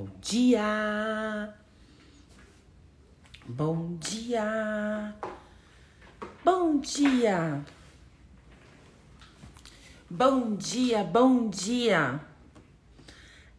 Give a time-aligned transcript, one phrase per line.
[0.00, 1.54] Bom dia.
[3.46, 5.14] Bom dia.
[6.42, 7.62] Bom dia.
[10.08, 12.18] Bom dia, bom dia.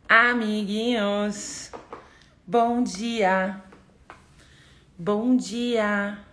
[0.09, 1.69] Amiguinhos.
[2.47, 3.61] Bom dia.
[4.97, 6.25] Bom dia.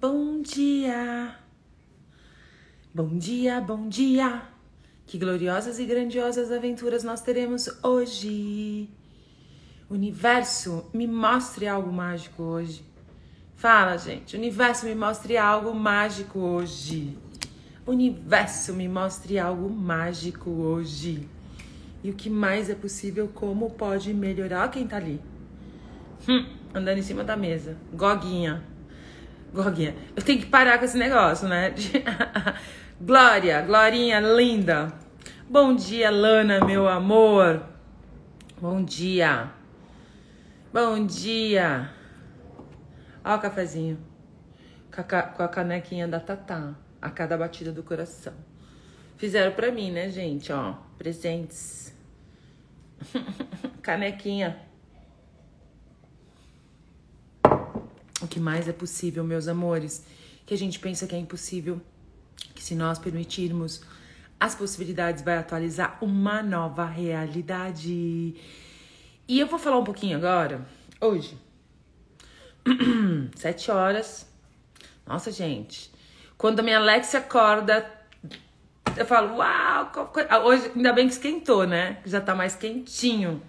[0.00, 1.38] Bom dia.
[2.92, 4.57] Bom dia, bom dia.
[5.08, 8.90] Que gloriosas e grandiosas aventuras nós teremos hoje.
[9.88, 12.84] Universo, me mostre algo mágico hoje.
[13.56, 14.36] Fala, gente.
[14.36, 17.16] Universo, me mostre algo mágico hoje.
[17.86, 21.26] Universo, me mostre algo mágico hoje.
[22.04, 24.70] E o que mais é possível, como pode melhorar?
[24.70, 25.22] Quem tá ali.
[26.28, 27.78] Hum, andando em cima da mesa.
[27.94, 28.62] Goguinha.
[29.54, 29.96] Goguinha.
[30.14, 31.72] Eu tenho que parar com esse negócio, né?
[33.00, 34.92] Glória, Glorinha linda.
[35.48, 37.64] Bom dia, Lana, meu amor.
[38.60, 39.52] Bom dia.
[40.72, 41.94] Bom dia.
[43.24, 44.00] Ó o cafezinho.
[44.90, 46.74] Com a canequinha da Tatá.
[47.00, 48.34] A cada batida do coração.
[49.16, 50.52] Fizeram pra mim, né, gente?
[50.52, 51.94] Ó, presentes.
[53.80, 54.60] Canequinha.
[58.20, 60.04] O que mais é possível, meus amores?
[60.44, 61.80] Que a gente pensa que é impossível
[62.54, 63.82] que se nós permitirmos
[64.40, 68.34] as possibilidades vai atualizar uma nova realidade.
[69.26, 70.66] E eu vou falar um pouquinho agora,
[71.00, 71.36] hoje,
[73.36, 74.26] sete horas.
[75.06, 75.90] Nossa, gente,
[76.36, 77.90] quando a minha Alexia acorda,
[78.96, 79.92] eu falo, uau,
[80.44, 81.98] hoje ainda bem que esquentou, né?
[82.04, 83.42] Já tá mais quentinho.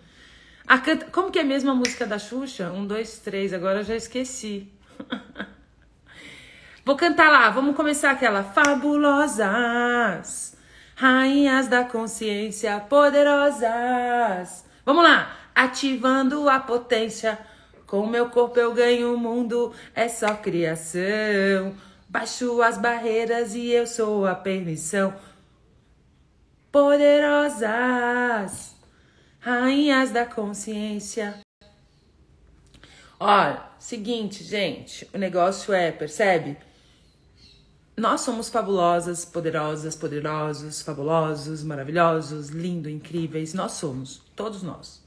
[0.67, 1.05] A canta...
[1.11, 2.71] Como que é mesmo a música da Xuxa?
[2.71, 4.71] Um, dois, três, agora eu já esqueci.
[6.89, 8.43] Vou cantar lá, vamos começar aquela.
[8.43, 9.37] Fabulosas,
[10.95, 14.65] rainhas da consciência, poderosas.
[14.83, 17.37] Vamos lá, ativando a potência.
[17.85, 21.75] Com meu corpo eu ganho o mundo, é só criação.
[22.09, 25.13] Baixo as barreiras e eu sou a permissão.
[26.71, 27.65] Poderosas,
[29.39, 31.37] rainhas da consciência.
[33.19, 36.57] Olha, seguinte, gente, o negócio é, percebe?
[37.99, 43.53] Nós somos fabulosas, poderosas, poderosos, fabulosos, maravilhosos, lindos, incríveis.
[43.53, 45.03] Nós somos, todos nós.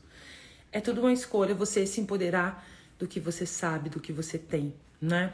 [0.70, 2.62] É tudo uma escolha você se empoderar
[2.98, 5.32] do que você sabe, do que você tem, né?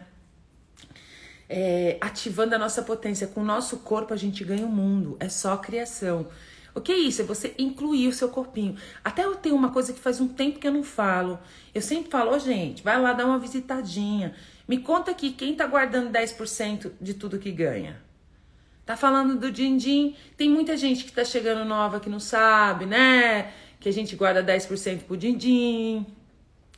[1.49, 3.27] É, ativando a nossa potência.
[3.27, 5.17] Com o nosso corpo a gente ganha o mundo.
[5.19, 6.29] É só criação.
[6.77, 7.23] O que é isso?
[7.23, 8.77] É você incluir o seu corpinho.
[9.03, 11.37] Até eu tenho uma coisa que faz um tempo que eu não falo.
[11.75, 14.33] Eu sempre falo, oh, gente, vai lá dar uma visitadinha.
[14.69, 18.03] Me conta aqui, quem tá guardando 10% de tudo que ganha?
[18.85, 20.15] Tá falando do din-din?
[20.37, 23.53] Tem muita gente que tá chegando nova que não sabe, né?
[23.81, 26.07] Que a gente guarda 10% pro din-din.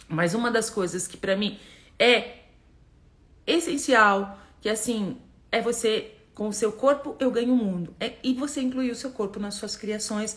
[0.08, 1.58] Mas uma das coisas que para mim
[1.98, 2.38] é
[3.46, 5.16] essencial, que assim,
[5.50, 7.94] é você com o seu corpo eu ganho o mundo.
[7.98, 10.36] É, e você incluir o seu corpo nas suas criações,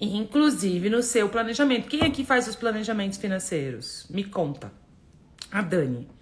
[0.00, 1.88] inclusive no seu planejamento.
[1.88, 4.06] Quem aqui faz os planejamentos financeiros?
[4.10, 4.72] Me conta.
[5.50, 6.19] A Dani.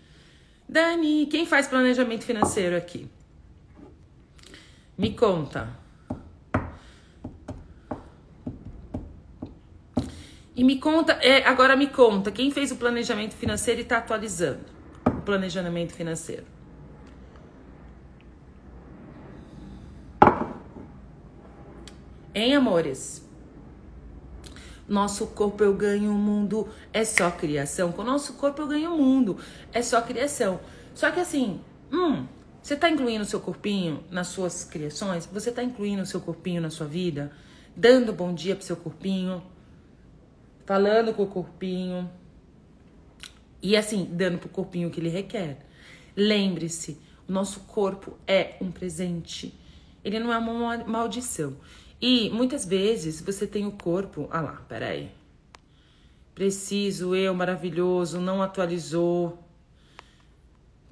[0.69, 3.09] Dani, quem faz planejamento financeiro aqui?
[4.99, 5.69] Me conta.
[10.55, 14.65] E me conta, é, agora me conta, quem fez o planejamento financeiro e está atualizando
[15.07, 16.45] o planejamento financeiro?
[22.35, 23.28] Hein, amores?
[24.89, 27.93] Nosso corpo eu ganho o mundo, é só criação.
[27.93, 29.37] Com o nosso corpo eu ganho o mundo,
[29.73, 30.59] é só criação.
[30.95, 31.61] Só que assim,
[31.93, 32.27] hum,
[32.63, 35.27] você tá incluindo o seu corpinho nas suas criações?
[35.27, 37.31] Você tá incluindo o seu corpinho na sua vida?
[37.77, 39.43] Dando bom dia pro seu corpinho?
[40.65, 42.11] Falando com o corpinho?
[43.63, 45.59] E assim, dando pro corpinho o que ele requer.
[46.17, 49.55] Lembre-se, o nosso corpo é um presente.
[50.05, 51.57] Ele não é uma maldição.
[52.01, 54.29] E muitas vezes você tem o corpo.
[54.31, 55.11] Ah lá, peraí.
[56.35, 59.43] Preciso, eu, maravilhoso, não atualizou.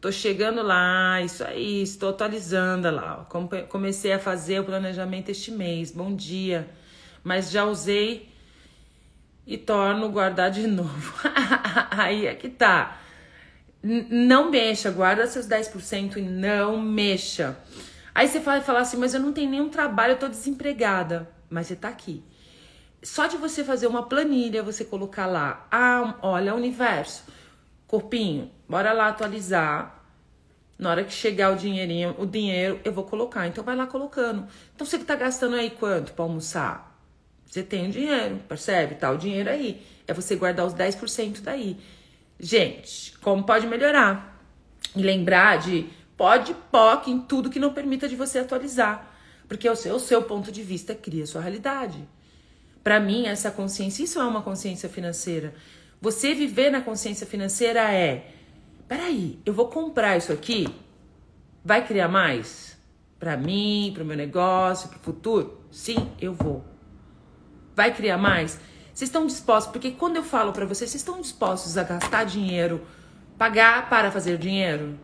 [0.01, 3.27] Tô chegando lá, isso aí, estou atualizando lá.
[3.69, 5.91] Comecei a fazer o planejamento este mês.
[5.93, 6.69] Bom dia.
[7.23, 8.29] Mas já usei
[9.47, 11.15] e torno guardar de novo.
[11.91, 13.01] aí é que tá.
[13.83, 17.57] não mexa, guarda seus 10% e não mexa.
[18.17, 21.29] Aí você vai falar assim, mas eu não tenho nenhum trabalho, eu tô desempregada.
[21.51, 22.25] Mas você tá aqui.
[23.03, 27.25] Só de você fazer uma planilha, você colocar lá, ah, olha, universo,
[27.87, 30.03] corpinho, bora lá atualizar.
[30.79, 33.47] Na hora que chegar o dinheirinho, o dinheiro, eu vou colocar.
[33.49, 34.49] Então vai lá colocando.
[34.75, 36.99] Então você que tá gastando aí quanto para almoçar?
[37.45, 38.95] Você tem o dinheiro, percebe?
[38.95, 39.87] Tá o dinheiro aí.
[40.09, 41.79] É você guardar os 10% daí.
[42.41, 44.41] Gente, como pode melhorar?
[44.95, 45.87] E lembrar de
[46.17, 49.15] pode POC em tudo que não permita de você atualizar.
[49.49, 52.09] Porque o seu, o seu ponto de vista cria a sua realidade.
[52.83, 55.55] Para mim, essa consciência, isso é uma consciência financeira.
[56.01, 58.31] Você viver na consciência financeira é:
[58.89, 60.67] peraí, eu vou comprar isso aqui,
[61.65, 62.77] vai criar mais?
[63.19, 65.61] Para mim, para o meu negócio, para o futuro?
[65.71, 66.65] Sim, eu vou.
[67.75, 68.61] Vai criar mais?
[68.93, 69.73] Vocês estão dispostos?
[69.73, 72.83] Porque quando eu falo para vocês, vocês estão dispostos a gastar dinheiro,
[73.37, 74.99] pagar para fazer dinheiro?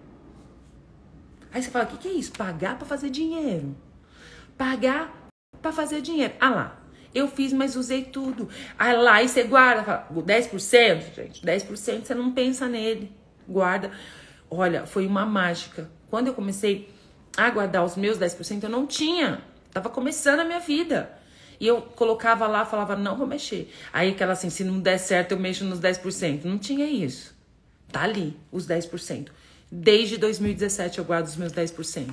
[1.52, 2.32] Aí você fala: o que, que é isso?
[2.32, 3.76] Pagar para fazer dinheiro.
[4.56, 6.34] Pagar para fazer dinheiro.
[6.40, 6.82] Ah lá,
[7.14, 8.48] eu fiz, mas usei tudo.
[8.78, 13.12] Aí lá, e você guarda, fala, 10%, gente, 10% você não pensa nele.
[13.46, 13.90] Guarda.
[14.50, 15.90] Olha, foi uma mágica.
[16.10, 16.92] Quando eu comecei
[17.36, 19.42] a guardar os meus 10%, eu não tinha.
[19.72, 21.10] Tava começando a minha vida.
[21.58, 23.72] E eu colocava lá, falava, não vou mexer.
[23.92, 26.44] Aí aquela assim, se não der certo, eu mexo nos 10%.
[26.44, 27.34] Não tinha isso.
[27.90, 29.28] Tá ali, os 10%.
[29.74, 32.12] Desde 2017 eu guardo os meus 10%.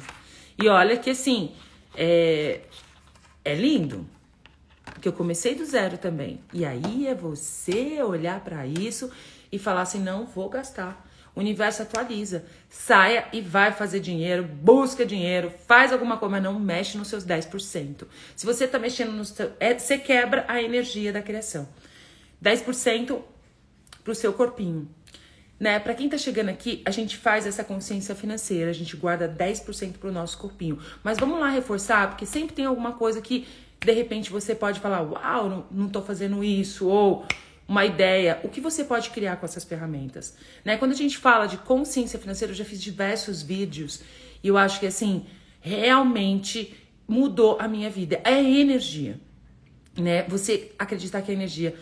[0.57, 1.51] E olha que assim,
[1.93, 2.61] é,
[3.43, 4.07] é lindo.
[4.85, 6.39] Porque eu comecei do zero também.
[6.53, 9.11] E aí é você olhar para isso
[9.51, 11.05] e falar assim: não vou gastar.
[11.35, 12.45] O universo atualiza.
[12.69, 17.25] Saia e vai fazer dinheiro, busca dinheiro, faz alguma coisa, mas não mexe nos seus
[17.25, 18.07] 10%.
[18.37, 19.51] Se você tá mexendo no seu.
[19.59, 21.67] É, você quebra a energia da criação.
[22.41, 23.21] 10%
[24.01, 24.89] pro seu corpinho.
[25.59, 25.77] Né?
[25.77, 29.93] Para quem tá chegando aqui, a gente faz essa consciência financeira, a gente guarda 10%
[29.93, 30.79] pro nosso corpinho.
[31.03, 33.45] Mas vamos lá reforçar, porque sempre tem alguma coisa que
[33.79, 37.25] de repente você pode falar, uau, não, não tô fazendo isso, ou
[37.67, 40.35] uma ideia, o que você pode criar com essas ferramentas,
[40.65, 40.75] né?
[40.75, 44.01] Quando a gente fala de consciência financeira, eu já fiz diversos vídeos
[44.43, 45.25] e eu acho que assim,
[45.61, 46.75] realmente
[47.07, 48.19] mudou a minha vida.
[48.23, 49.19] É energia,
[49.95, 50.23] né?
[50.23, 51.75] Você acreditar que é energia.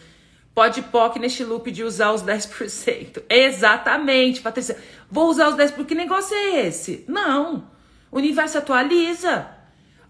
[0.58, 3.22] Pode POC neste loop de usar os 10%.
[3.30, 4.76] Exatamente, Patrícia.
[5.08, 5.86] Vou usar os 10%.
[5.86, 7.06] Que negócio é esse?
[7.08, 7.70] Não.
[8.10, 9.48] O universo atualiza.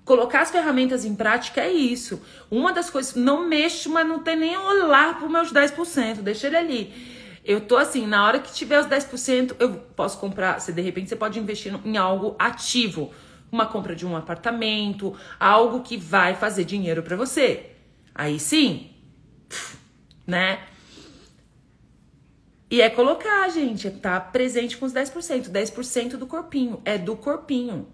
[0.05, 2.25] Colocar as ferramentas em prática é isso.
[2.49, 6.47] Uma das coisas, não mexo, mas não tem nem olhar para os meus 10%, deixa
[6.47, 6.93] ele ali.
[7.43, 11.09] Eu tô assim, na hora que tiver os 10%, eu posso comprar, se de repente
[11.09, 13.11] você pode investir em algo ativo,
[13.51, 17.71] uma compra de um apartamento, algo que vai fazer dinheiro para você.
[18.15, 18.91] Aí sim,
[20.27, 20.59] né?
[22.69, 27.15] E é colocar, gente, é tá presente com os 10%, 10% do corpinho, é do
[27.15, 27.87] corpinho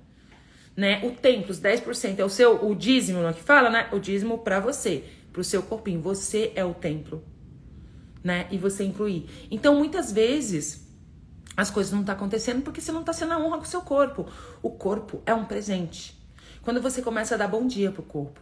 [0.76, 1.02] né?
[1.06, 3.88] O templo, os 10% é o seu, o dízimo, não é que fala, né?
[3.92, 6.02] O dízimo para você, pro seu corpinho.
[6.02, 7.24] Você é o templo,
[8.24, 8.48] né?
[8.52, 9.48] E você incluir.
[9.52, 10.88] Então, muitas vezes,
[11.56, 13.82] as coisas não tá acontecendo porque você não tá sendo a honra com o seu
[13.82, 14.28] corpo.
[14.62, 16.20] O corpo é um presente.
[16.64, 18.42] Quando você começa a dar bom dia pro corpo.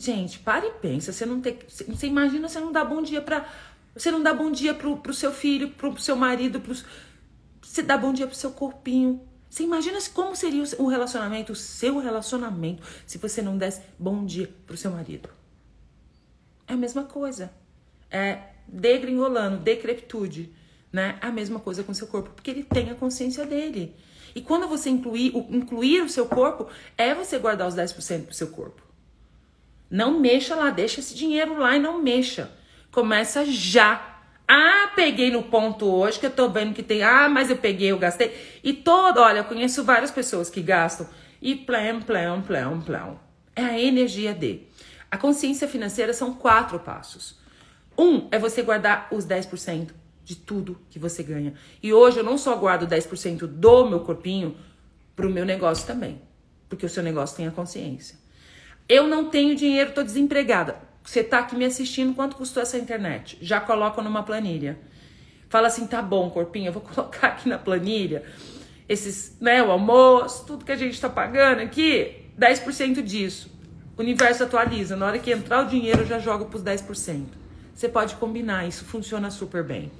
[0.00, 3.46] Gente, para e pensa, você não tem, você imagina você não dá bom dia para
[3.94, 6.74] você não dá bom dia pro, pro seu filho, pro, pro seu marido, pro,
[7.60, 9.20] você dá bom dia pro seu corpinho,
[9.50, 14.50] você imagina como seria o relacionamento, o seu relacionamento, se você não desse bom dia
[14.66, 15.28] pro seu marido?
[16.66, 17.52] É a mesma coisa.
[18.10, 20.50] É degringolando, decrepitude,
[20.90, 21.18] né?
[21.20, 23.94] É a mesma coisa com o seu corpo, porque ele tem a consciência dele.
[24.34, 28.48] E quando você incluir, incluir o seu corpo, é você guardar os 10% pro seu
[28.48, 28.89] corpo.
[29.90, 32.50] Não mexa lá, deixa esse dinheiro lá e não mexa.
[32.90, 34.10] Começa já
[34.52, 37.04] ah, peguei no ponto hoje que eu tô vendo que tem.
[37.04, 38.36] Ah, mas eu peguei, eu gastei.
[38.64, 41.06] E todo, olha, eu conheço várias pessoas que gastam
[41.40, 43.18] e plém, plém, plém, plém.
[43.54, 44.62] É a energia de.
[45.08, 47.38] A consciência financeira são quatro passos.
[47.96, 49.90] Um é você guardar os 10%
[50.24, 51.54] de tudo que você ganha.
[51.80, 54.56] E hoje eu não só guardo 10% do meu corpinho
[55.14, 56.20] pro meu negócio também.
[56.68, 58.18] Porque o seu negócio tem a consciência.
[58.90, 60.74] Eu não tenho dinheiro, tô desempregada.
[61.04, 63.38] Você tá aqui me assistindo, quanto custou essa internet?
[63.40, 64.80] Já coloca numa planilha.
[65.48, 68.24] Fala assim, tá bom, corpinho, eu vou colocar aqui na planilha
[68.88, 73.48] esses, né, o almoço, tudo que a gente tá pagando aqui, 10% disso.
[73.96, 77.26] O universo atualiza, na hora que entrar o dinheiro eu já jogo pros 10%.
[77.72, 79.92] Você pode combinar, isso funciona super bem.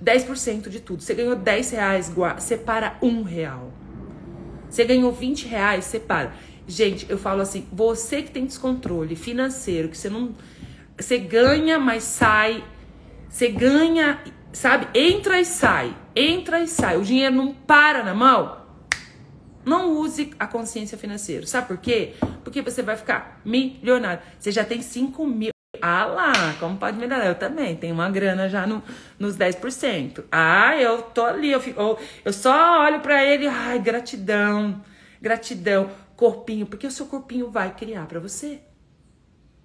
[0.00, 1.02] 10% de tudo.
[1.02, 3.72] Você ganhou 10 reais, separa um real.
[4.68, 6.32] Você ganhou 20 reais, separa.
[6.70, 10.36] Gente, eu falo assim, você que tem descontrole financeiro, que você não.
[10.96, 12.62] Você ganha, mas sai.
[13.28, 14.22] Você ganha,
[14.52, 14.86] sabe?
[14.94, 15.96] Entra e sai.
[16.14, 16.96] Entra e sai.
[16.96, 18.60] O dinheiro não para na mão.
[19.64, 21.44] Não use a consciência financeira.
[21.44, 22.14] Sabe por quê?
[22.44, 24.22] Porque você vai ficar milionário.
[24.38, 25.50] Você já tem 5 mil.
[25.82, 27.26] Ah lá, como pode melhorar?
[27.26, 28.80] Eu também tenho uma grana já no,
[29.18, 30.24] nos 10%.
[30.30, 34.82] Ah, eu tô ali, eu, fico, eu só olho para ele, ai, gratidão,
[35.22, 38.60] gratidão corpinho, porque o seu corpinho vai criar para você.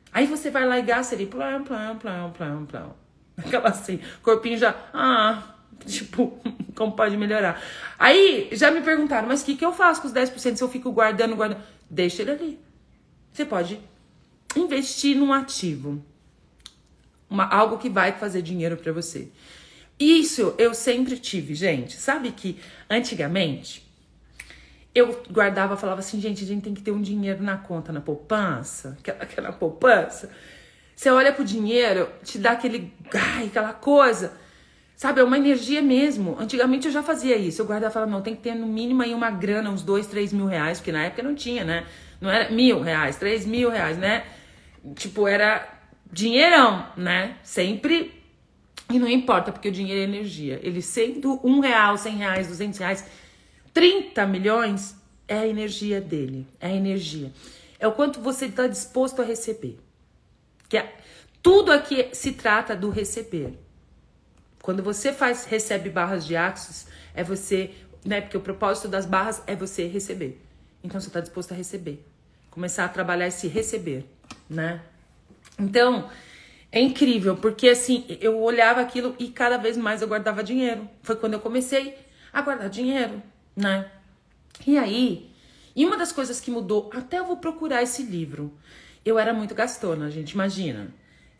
[0.09, 2.95] Aí você vai lá e gasta ali, plão, plão, plão, plão, plão.
[3.35, 6.39] Aquela assim, corpinho já, ah, tipo,
[6.73, 7.61] como pode melhorar?
[7.99, 10.69] Aí já me perguntaram, mas o que, que eu faço com os 10% se eu
[10.69, 11.61] fico guardando, guardando?
[11.89, 12.59] Deixa ele ali.
[13.33, 13.77] Você pode
[14.55, 16.01] investir num ativo.
[17.29, 19.29] Uma, algo que vai fazer dinheiro para você.
[19.99, 21.97] Isso eu sempre tive, gente.
[21.97, 22.57] Sabe que
[22.89, 23.84] antigamente
[24.95, 27.99] eu guardava, falava assim, gente, a gente tem que ter um dinheiro na conta, na
[27.99, 30.31] poupança, aquela, aquela poupança.
[30.95, 34.31] Você olha pro dinheiro, te dá aquele, ai, aquela coisa.
[34.95, 36.37] Sabe, é uma energia mesmo.
[36.39, 37.61] Antigamente eu já fazia isso.
[37.61, 40.07] Eu guardava e falava, não, tem que ter no mínimo aí uma grana, uns dois,
[40.07, 41.85] três mil reais, porque na época não tinha, né?
[42.21, 44.23] Não era mil reais, três mil reais, né?
[44.95, 45.67] Tipo, era
[46.09, 47.35] dinheirão, né?
[47.43, 48.13] Sempre.
[48.89, 50.61] E não importa, porque o dinheiro é energia.
[50.63, 53.05] Ele sendo um real, cem reais, duzentos reais,
[53.75, 54.95] 30 milhões
[55.27, 56.47] é a energia dele.
[56.61, 57.29] É a energia.
[57.77, 59.77] É o quanto você está disposto a receber.
[60.69, 60.95] Que é,
[61.43, 63.53] tudo aqui se trata do receber.
[64.61, 68.21] Quando você faz recebe barras de axis, é você, né?
[68.21, 70.41] Porque o propósito das barras é você receber.
[70.81, 72.01] Então você está disposto a receber.
[72.49, 74.05] Começar a trabalhar esse receber,
[74.49, 74.81] né?
[75.59, 76.09] Então,
[76.71, 80.89] é incrível, porque assim, eu olhava aquilo e cada vez mais eu guardava dinheiro.
[81.03, 81.97] Foi quando eu comecei
[82.31, 83.21] a guardar dinheiro,
[83.55, 83.89] né?
[84.65, 85.29] E aí,
[85.75, 88.53] e uma das coisas que mudou, até eu vou procurar esse livro.
[89.03, 90.87] Eu era muito gastona, gente, imagina.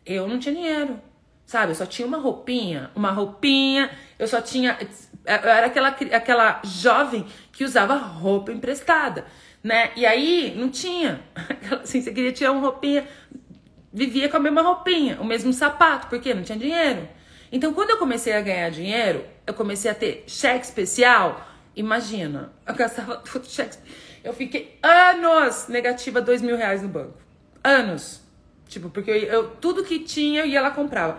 [0.04, 1.00] Eu não tinha dinheiro,
[1.44, 1.72] sabe?
[1.72, 4.78] Eu só tinha uma roupinha, uma roupinha, eu só tinha.
[5.24, 9.24] Eu era aquela, aquela jovem que usava roupa emprestada,
[9.64, 9.90] né?
[9.96, 11.20] E aí não tinha.
[11.82, 13.08] Assim, você queria tirar uma roupinha,
[13.92, 17.08] vivia com a mesma roupinha, o mesmo sapato, porque não tinha dinheiro.
[17.50, 21.55] Então, quando eu comecei a ganhar dinheiro, eu comecei a ter cheque especial.
[21.76, 23.76] Imagina, eu gastava tudo cheque.
[24.24, 27.18] Eu fiquei anos negativa dois mil reais no banco.
[27.62, 28.22] Anos.
[28.66, 31.18] Tipo, porque eu, eu, tudo que tinha eu ia lá comprava.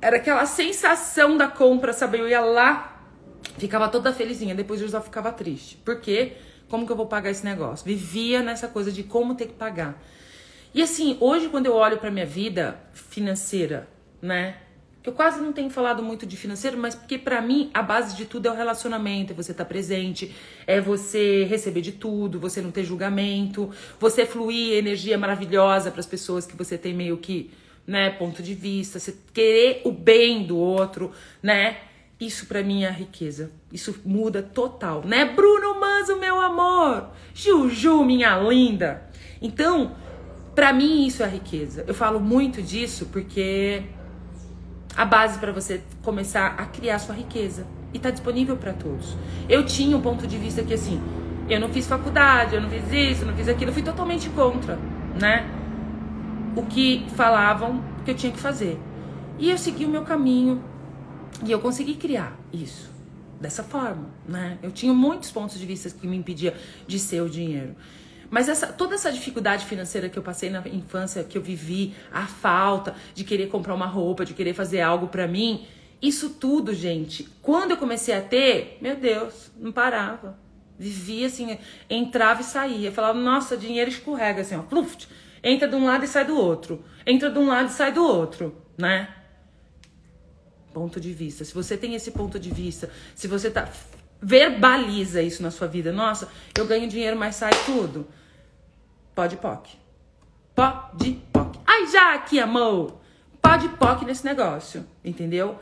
[0.00, 2.18] Era aquela sensação da compra, sabe?
[2.18, 3.04] Eu ia lá,
[3.58, 5.76] ficava toda felizinha, depois eu já ficava triste.
[5.76, 6.36] Por quê?
[6.68, 7.84] Como que eu vou pagar esse negócio?
[7.84, 10.02] Vivia nessa coisa de como ter que pagar.
[10.74, 13.86] E assim, hoje quando eu olho para minha vida financeira,
[14.22, 14.56] né?
[15.02, 18.16] Que eu quase não tenho falado muito de financeiro, mas porque para mim a base
[18.16, 20.32] de tudo é o relacionamento, é você estar tá presente,
[20.64, 26.06] é você receber de tudo, você não ter julgamento, você fluir energia maravilhosa para as
[26.06, 27.50] pessoas que você tem meio que,
[27.84, 31.10] né, ponto de vista, você querer o bem do outro,
[31.42, 31.78] né?
[32.20, 33.50] Isso para mim é a riqueza.
[33.72, 35.24] Isso muda total, né?
[35.24, 37.10] Bruno Manzo, meu amor.
[37.34, 39.10] Juju, minha linda.
[39.40, 39.96] Então,
[40.54, 41.84] para mim isso é a riqueza.
[41.88, 43.82] Eu falo muito disso porque
[44.96, 49.16] a base para você começar a criar sua riqueza e tá disponível para todos.
[49.48, 51.00] Eu tinha um ponto de vista que assim,
[51.48, 54.28] eu não fiz faculdade, eu não fiz isso, eu não fiz aquilo, eu fui totalmente
[54.30, 54.78] contra,
[55.20, 55.48] né?
[56.56, 58.78] O que falavam que eu tinha que fazer.
[59.38, 60.62] E eu segui o meu caminho
[61.44, 62.90] e eu consegui criar isso
[63.40, 64.58] dessa forma, né?
[64.62, 66.54] Eu tinha muitos pontos de vista que me impedia
[66.86, 67.74] de ser o dinheiro.
[68.32, 72.26] Mas essa, toda essa dificuldade financeira que eu passei na infância, que eu vivi, a
[72.26, 75.66] falta de querer comprar uma roupa, de querer fazer algo para mim,
[76.00, 80.38] isso tudo, gente, quando eu comecei a ter, meu Deus, não parava.
[80.78, 81.58] Vivia assim,
[81.90, 82.90] entrava e saía.
[82.90, 84.62] Falava, nossa, dinheiro escorrega assim, ó.
[84.62, 85.08] Pluft,
[85.44, 86.82] entra de um lado e sai do outro.
[87.06, 89.14] Entra de um lado e sai do outro, né?
[90.72, 91.44] Ponto de vista.
[91.44, 93.68] Se você tem esse ponto de vista, se você tá
[94.22, 95.92] verbaliza isso na sua vida.
[95.92, 98.06] Nossa, eu ganho dinheiro, mas sai tudo.
[99.14, 99.76] Pode POC.
[100.54, 101.58] Pode POC.
[101.66, 103.00] Ai, já aqui, amor.
[103.40, 105.58] Pode POC nesse negócio, entendeu?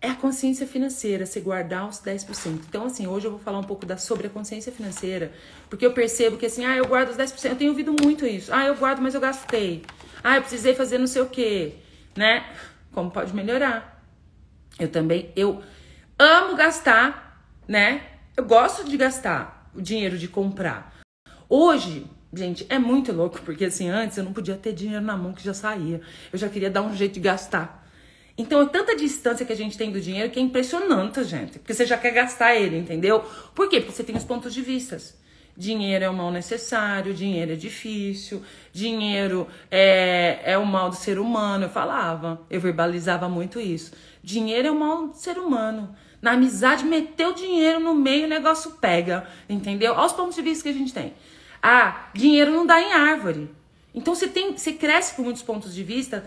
[0.00, 2.60] É a consciência financeira, você guardar os 10%.
[2.68, 5.32] Então, assim, hoje eu vou falar um pouco da, sobre a consciência financeira,
[5.70, 7.50] porque eu percebo que, assim, ah, eu guardo os 10%.
[7.50, 8.52] Eu tenho ouvido muito isso.
[8.52, 9.84] Ah, eu guardo, mas eu gastei.
[10.22, 11.76] Ah, eu precisei fazer não sei o quê,
[12.16, 12.44] né?
[12.92, 14.04] Como pode melhorar?
[14.78, 15.62] Eu também, eu
[16.18, 18.02] amo gastar, né?
[18.36, 20.91] Eu gosto de gastar o dinheiro de comprar.
[21.54, 25.34] Hoje, gente, é muito louco, porque assim, antes eu não podia ter dinheiro na mão
[25.34, 26.00] que já saía.
[26.32, 27.86] Eu já queria dar um jeito de gastar.
[28.38, 31.58] Então é tanta distância que a gente tem do dinheiro que é impressionante, gente.
[31.58, 33.22] Porque você já quer gastar ele, entendeu?
[33.54, 33.80] Por quê?
[33.82, 35.14] Porque você tem os pontos de vistas.
[35.54, 38.42] Dinheiro é o mal necessário, dinheiro é difícil,
[38.72, 41.66] dinheiro é, é o mal do ser humano.
[41.66, 43.92] Eu falava, eu verbalizava muito isso.
[44.22, 45.94] Dinheiro é o mal do ser humano.
[46.22, 49.92] Na amizade, meteu dinheiro no meio, o negócio pega, entendeu?
[49.92, 51.12] Olha os pontos de vista que a gente tem.
[51.62, 53.48] Ah, dinheiro não dá em árvore.
[53.94, 56.24] Então você tem, você cresce com muitos pontos de vista.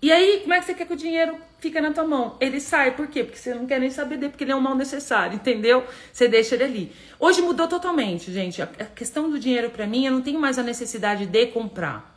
[0.00, 2.36] E aí, como é que você quer que o dinheiro fica na tua mão?
[2.38, 3.24] Ele sai, por quê?
[3.24, 5.84] Porque você não quer nem saber dele, porque ele é um mal necessário, entendeu?
[6.12, 6.92] Você deixa ele ali.
[7.18, 8.62] Hoje mudou totalmente, gente.
[8.62, 12.14] A questão do dinheiro para mim, eu não tenho mais a necessidade de comprar.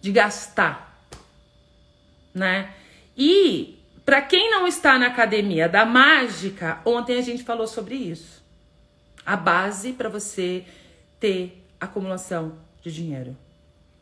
[0.00, 1.04] de gastar,
[2.32, 2.72] né?
[3.16, 8.44] E para quem não está na academia da mágica, ontem a gente falou sobre isso.
[9.24, 10.64] A base para você
[11.18, 13.36] ter acumulação de dinheiro.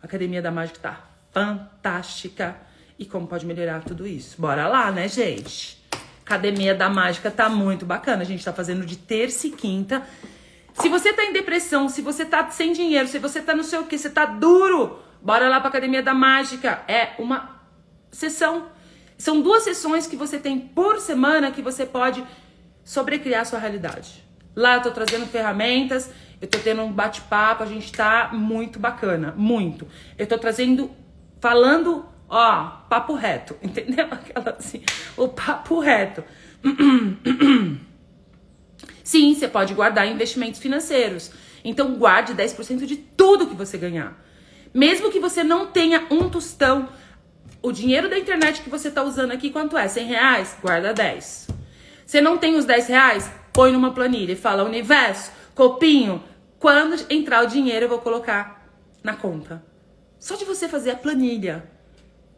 [0.03, 2.57] A academia da mágica tá fantástica
[2.99, 4.41] e como pode melhorar tudo isso.
[4.41, 5.83] Bora lá, né, gente?
[6.25, 8.23] Academia da Mágica tá muito bacana.
[8.23, 10.03] A gente tá fazendo de terça e quinta.
[10.73, 13.79] Se você tá em depressão, se você tá sem dinheiro, se você tá não sei
[13.79, 16.83] o que, você tá duro, bora lá pra Academia da Mágica.
[16.89, 17.61] É uma
[18.11, 18.69] sessão.
[19.19, 22.25] São duas sessões que você tem por semana que você pode
[22.83, 24.25] sobrecriar sua realidade.
[24.57, 26.11] Lá eu tô trazendo ferramentas,
[26.45, 29.87] eu tô tendo um bate-papo, a gente tá muito bacana, muito.
[30.19, 30.91] Eu tô trazendo,
[31.41, 34.07] falando Ó, papo reto, entendeu?
[34.11, 34.83] Aquela assim,
[35.17, 36.25] o papo reto.
[39.05, 41.31] Sim, você pode guardar investimentos financeiros.
[41.65, 44.21] Então guarde 10% de tudo que você ganhar.
[44.73, 46.89] Mesmo que você não tenha um tostão,
[47.63, 49.87] o dinheiro da internet que você está usando aqui, quanto é?
[49.87, 50.57] 100 reais?
[50.61, 51.49] Guarda 10.
[52.05, 53.31] Você não tem os 10 reais?
[53.53, 56.23] Põe numa planilha e fala, universo, copinho,
[56.65, 58.67] quando entrar o dinheiro eu vou colocar
[59.03, 59.63] na conta.
[60.19, 61.69] Só de você fazer a planilha,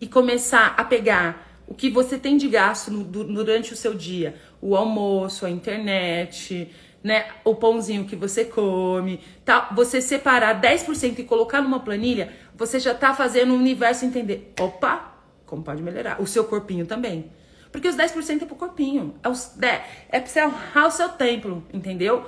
[0.00, 4.34] e começar a pegar o que você tem de gasto no, durante o seu dia,
[4.60, 6.68] o almoço, a internet,
[7.04, 12.80] né, o pãozinho que você come, tal, você separar 10% e colocar numa planilha, você
[12.80, 15.14] já tá fazendo o universo entender, opa,
[15.46, 17.30] como pode melhorar, o seu corpinho também.
[17.70, 21.10] Porque os 10% é pro corpinho, é, os, é, é pra você honrar o seu
[21.10, 22.26] templo, entendeu?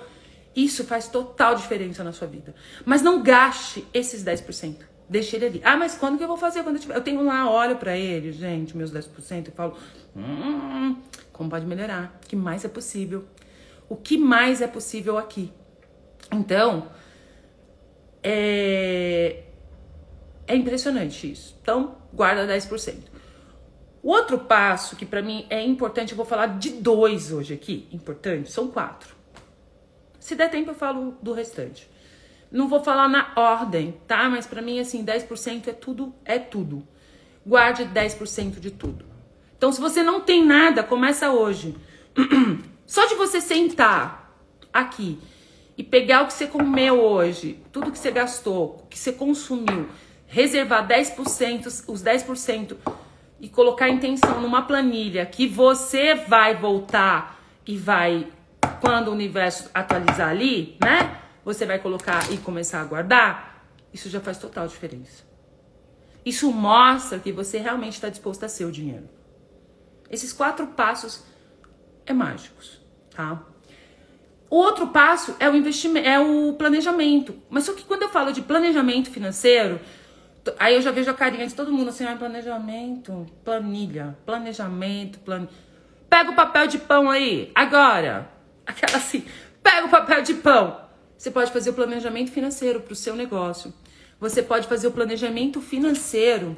[0.58, 2.52] Isso faz total diferença na sua vida.
[2.84, 4.78] Mas não gaste esses 10%.
[5.08, 5.60] Deixa ele ali.
[5.64, 6.64] Ah, mas quando que eu vou fazer?
[6.64, 6.96] Quando eu, tiver?
[6.96, 9.76] eu tenho lá, olho para ele, gente, meus 10%, e falo,
[10.16, 10.96] hum,
[11.32, 12.18] como pode melhorar?
[12.24, 13.24] O que mais é possível?
[13.88, 15.52] O que mais é possível aqui?
[16.32, 16.88] Então,
[18.20, 19.44] é,
[20.44, 21.56] é impressionante isso.
[21.62, 22.96] Então, guarda 10%.
[24.02, 27.88] O outro passo que para mim é importante, eu vou falar de dois hoje aqui,
[27.92, 29.17] importante, são quatro.
[30.28, 31.88] Se der tempo, eu falo do restante.
[32.52, 34.28] Não vou falar na ordem, tá?
[34.28, 36.86] Mas para mim, assim, 10% é tudo, é tudo.
[37.46, 39.06] Guarde 10% de tudo.
[39.56, 41.74] Então, se você não tem nada, começa hoje.
[42.86, 44.38] Só de você sentar
[44.70, 45.18] aqui
[45.78, 49.88] e pegar o que você comeu hoje, tudo que você gastou, o que você consumiu,
[50.26, 52.76] reservar 10%, os 10%
[53.40, 58.26] e colocar a intenção numa planilha que você vai voltar e vai,
[58.80, 61.18] quando o universo atualizar ali, né?
[61.44, 65.24] você vai colocar e começar a guardar, isso já faz total diferença.
[66.24, 69.08] Isso mostra que você realmente está disposto a ser o dinheiro.
[70.10, 71.24] Esses quatro passos
[72.04, 72.82] é mágicos,
[73.14, 73.42] tá?
[74.50, 77.34] O outro passo é o investimento, é o planejamento.
[77.48, 79.80] Mas só que quando eu falo de planejamento financeiro,
[80.58, 85.48] aí eu já vejo a carinha de todo mundo assim, ah, planejamento, planilha, planejamento, plan...
[86.10, 88.37] Pega o papel de pão aí, agora.
[88.68, 89.24] Aquela assim,
[89.62, 90.78] pega o papel de pão.
[91.16, 93.72] Você pode fazer o planejamento financeiro para o seu negócio.
[94.20, 96.54] Você pode fazer o planejamento financeiro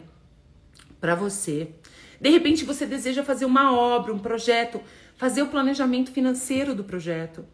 [1.01, 1.69] para você.
[2.21, 4.83] De repente você deseja fazer uma obra, um projeto,
[5.17, 7.47] fazer o planejamento financeiro do projeto.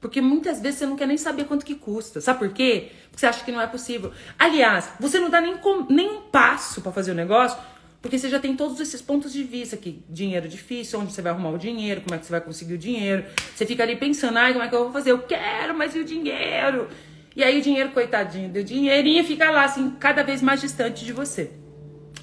[0.00, 2.20] Porque muitas vezes você não quer nem saber quanto que custa.
[2.20, 2.92] Sabe por quê?
[3.10, 4.12] Porque você acha que não é possível.
[4.38, 7.58] Aliás, você não dá nem, com, nem um passo para fazer o negócio
[8.06, 11.32] porque você já tem todos esses pontos de vista que dinheiro difícil, onde você vai
[11.32, 13.24] arrumar o dinheiro, como é que você vai conseguir o dinheiro.
[13.52, 15.10] Você fica ali pensando, ai, como é que eu vou fazer?
[15.10, 16.88] Eu quero, mas e o dinheiro?
[17.34, 21.12] E aí o dinheiro, coitadinho, do dinheirinho fica lá, assim, cada vez mais distante de
[21.12, 21.50] você.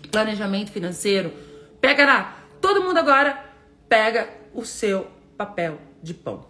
[0.10, 1.34] Planejamento financeiro.
[1.82, 2.48] Pega lá.
[2.62, 3.44] Todo mundo agora
[3.90, 6.46] pega o seu papel de pão.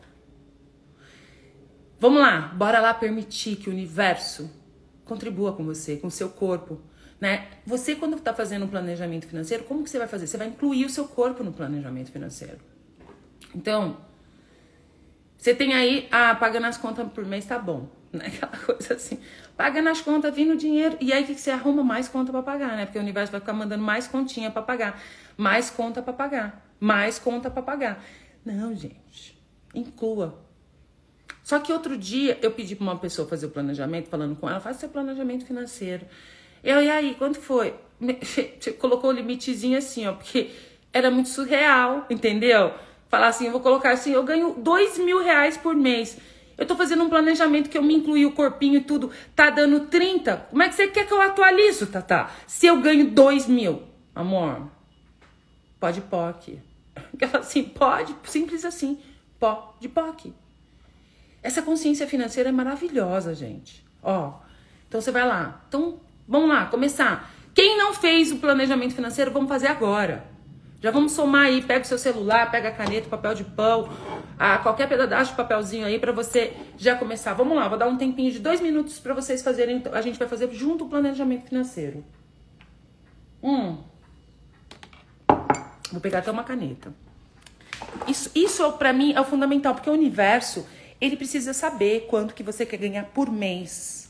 [2.00, 4.48] Vamos lá, bora lá permitir que o universo
[5.04, 6.80] contribua com você, com seu corpo,
[7.24, 7.48] né?
[7.66, 10.28] Você, quando está fazendo um planejamento financeiro, como que você vai fazer?
[10.28, 12.58] Você vai incluir o seu corpo no planejamento financeiro.
[13.56, 13.96] Então,
[15.38, 17.88] você tem aí, ah, pagando as contas por mês tá bom.
[18.12, 18.26] Né?
[18.44, 19.22] Aquela coisa assim.
[19.56, 20.98] Paga nas contas, vindo dinheiro.
[21.00, 22.86] E aí que você arruma mais conta para pagar, né?
[22.86, 25.02] Porque o universo vai ficar mandando mais continha para pagar.
[25.38, 26.76] Mais conta para pagar.
[26.78, 28.04] Mais conta para pagar.
[28.44, 29.42] Não, gente.
[29.74, 30.44] Inclua.
[31.42, 34.60] Só que outro dia eu pedi para uma pessoa fazer o planejamento, falando com ela,
[34.60, 36.06] faça seu planejamento financeiro.
[36.63, 37.76] Eu, e aí, quanto foi?
[38.80, 40.52] Colocou o limitezinho assim, ó, porque
[40.91, 42.73] era muito surreal, entendeu?
[43.10, 46.17] Falar assim, eu vou colocar assim, eu ganho dois mil reais por mês.
[46.58, 49.88] Eu tô fazendo um planejamento que eu me incluí o corpinho e tudo, tá dando
[49.88, 50.38] 30.
[50.49, 52.30] Como é que você quer que eu atualizo, Tata?
[52.45, 54.69] Se eu ganho dois mil, amor,
[55.80, 56.60] pode POC.
[57.19, 58.99] Ela assim, pode, simples assim,
[59.39, 60.34] pó de POC.
[61.41, 63.84] Essa consciência financeira é maravilhosa, gente.
[64.02, 64.39] Ó,
[64.88, 65.62] então você vai lá.
[65.67, 67.32] Então, Vamos lá, começar.
[67.54, 70.26] Quem não fez o planejamento financeiro, vamos fazer agora.
[70.82, 73.90] Já vamos somar aí, pega o seu celular, pega a caneta, papel de pão,
[74.38, 77.34] a qualquer pedaço de papelzinho aí para você já começar.
[77.34, 79.82] Vamos lá, vou dar um tempinho de dois minutos para vocês fazerem.
[79.94, 82.04] A gente vai fazer junto o planejamento financeiro.
[83.42, 83.78] Hum.
[85.90, 86.94] Vou pegar até uma caneta.
[88.06, 90.68] Isso, isso para mim é o fundamental, porque o universo
[91.00, 94.03] ele precisa saber quanto que você quer ganhar por mês.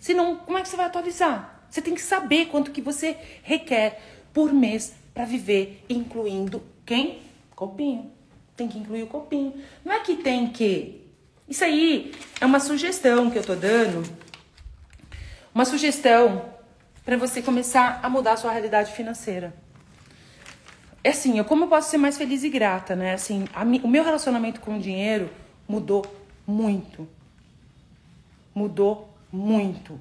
[0.00, 1.60] Senão, como é que você vai atualizar?
[1.68, 4.00] Você tem que saber quanto que você requer
[4.32, 7.20] por mês para viver, incluindo quem?
[7.54, 8.10] Copinho.
[8.56, 9.54] Tem que incluir o copinho.
[9.84, 11.02] Não é que tem que.
[11.46, 14.02] Isso aí é uma sugestão que eu tô dando.
[15.54, 16.54] Uma sugestão
[17.04, 19.54] para você começar a mudar a sua realidade financeira.
[21.02, 23.14] É assim, eu, como eu posso ser mais feliz e grata, né?
[23.14, 25.30] Assim, a, o meu relacionamento com o dinheiro
[25.66, 26.04] mudou
[26.46, 27.08] muito.
[28.54, 30.00] Mudou muito.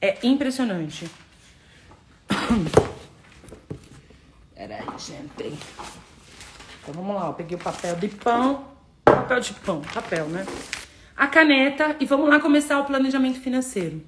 [0.00, 1.10] É impressionante.
[4.54, 5.58] Peraí, gente.
[6.82, 8.66] Então vamos lá, eu peguei o papel de pão.
[9.04, 10.46] Papel de pão, papel, né?
[11.16, 14.02] A caneta e vamos lá começar o planejamento financeiro.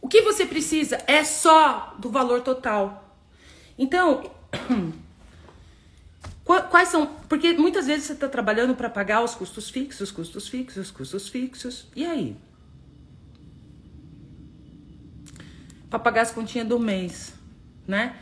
[0.00, 3.16] O que você precisa é só do valor total.
[3.78, 4.30] Então,
[6.44, 7.06] quais são.
[7.28, 11.86] Porque muitas vezes você está trabalhando para pagar os custos fixos, custos fixos, custos fixos.
[11.94, 12.36] E aí?
[15.90, 17.34] Para pagar as continhas do mês,
[17.86, 18.16] né?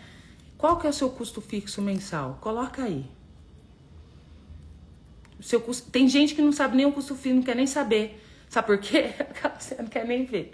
[0.56, 2.38] Qual que é o seu custo fixo mensal?
[2.40, 3.04] Coloca aí.
[5.38, 5.90] O seu custo...
[5.90, 8.24] Tem gente que não sabe nem o custo fixo, não quer nem saber.
[8.48, 9.12] Sabe por quê?
[9.58, 10.50] Você não quer nem ver.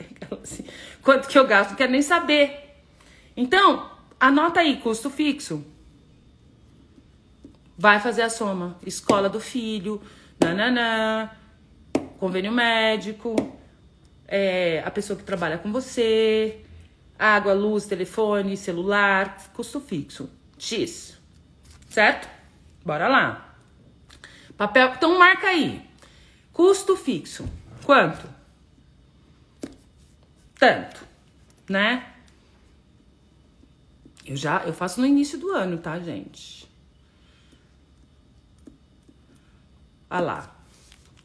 [1.03, 2.83] Quanto que eu gasto, não quer nem saber.
[3.37, 5.65] Então, anota aí, custo fixo.
[7.79, 8.77] Vai fazer a soma.
[8.85, 10.03] Escola do filho,
[10.39, 11.31] nananã,
[12.19, 13.35] convênio médico,
[14.27, 16.64] é, a pessoa que trabalha com você,
[17.19, 20.29] Água, luz, telefone, celular, custo fixo.
[20.59, 21.19] X.
[21.89, 22.29] Certo?
[22.85, 23.57] Bora lá.
[24.57, 25.89] Papel, então marca aí.
[26.53, 27.49] Custo fixo.
[27.85, 28.29] Quanto?
[30.59, 31.07] Tanto,
[31.69, 32.15] né?
[34.27, 36.69] Eu já, eu faço no início do ano, tá, gente?
[40.11, 40.57] Olha lá.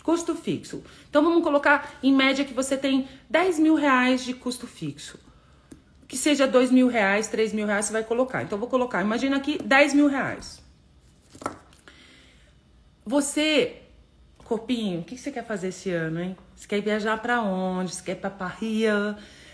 [0.03, 0.83] Custo fixo.
[1.09, 5.28] Então vamos colocar em média que você tem 10 mil reais de custo fixo
[6.09, 8.41] que seja dois mil reais, três mil reais, você vai colocar.
[8.41, 10.59] Então, eu vou colocar, imagina aqui, 10 mil reais.
[13.05, 13.83] Você,
[14.43, 16.35] Copinho, o que você quer fazer esse ano, hein?
[16.55, 17.93] Você quer viajar para onde?
[17.93, 18.89] Você quer ir pra Paris?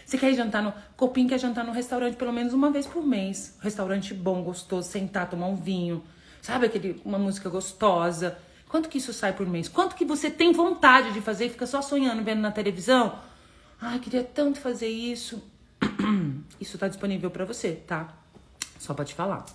[0.06, 0.74] Você quer jantar no...
[0.96, 3.58] Copinho quer jantar no restaurante pelo menos uma vez por mês.
[3.60, 6.02] Restaurante bom, gostoso, sentar, tomar um vinho.
[6.42, 8.38] Sabe aquele, uma música gostosa.
[8.70, 9.68] Quanto que isso sai por mês?
[9.68, 13.20] Quanto que você tem vontade de fazer e fica só sonhando, vendo na televisão?
[13.82, 15.44] Ai, queria tanto fazer isso.
[16.60, 18.14] Isso tá disponível para você, tá?
[18.80, 19.46] Só pra te falar.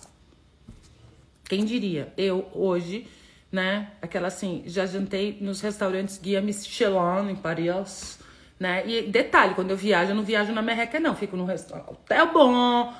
[1.45, 2.13] Quem diria?
[2.17, 3.07] Eu hoje,
[3.51, 3.91] né?
[4.01, 8.19] Aquela assim, já jantei nos restaurantes Guia Michelin em Paris,
[8.59, 8.87] né?
[8.87, 11.15] E detalhe, quando eu viajo, eu não viajo na merreca, não.
[11.15, 12.93] Fico num restaurante, hotel bom.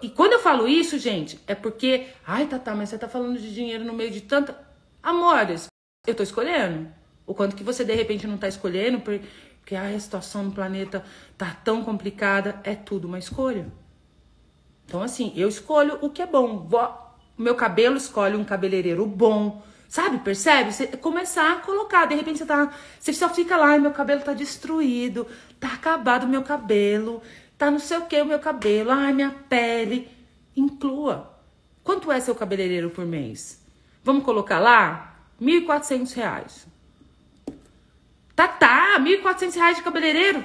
[0.00, 3.38] E quando eu falo isso, gente, é porque, ai, tá, tá, mas você tá falando
[3.38, 4.58] de dinheiro no meio de tanta.
[5.02, 5.66] Amores,
[6.06, 6.88] eu tô escolhendo.
[7.26, 9.00] O quanto que você de repente não tá escolhendo,
[9.64, 11.02] porque a situação no planeta
[11.38, 13.66] tá tão complicada, é tudo uma escolha.
[14.84, 16.68] Então, assim, eu escolho o que é bom.
[17.38, 19.62] O meu cabelo escolhe um cabeleireiro bom.
[19.88, 20.70] Sabe, percebe?
[20.70, 22.74] Você começar a colocar, de repente você tá.
[23.00, 25.26] Você só fica lá meu cabelo tá destruído,
[25.58, 27.22] tá acabado o meu cabelo,
[27.56, 30.10] tá não sei o que o meu cabelo, ai, minha pele.
[30.54, 31.40] Inclua.
[31.82, 33.64] Quanto é seu cabeleireiro por mês?
[34.02, 35.16] Vamos colocar lá?
[35.40, 36.73] R$ 1.400.
[38.34, 40.44] Tá, tá, 1.400 reais de cabeleireiro.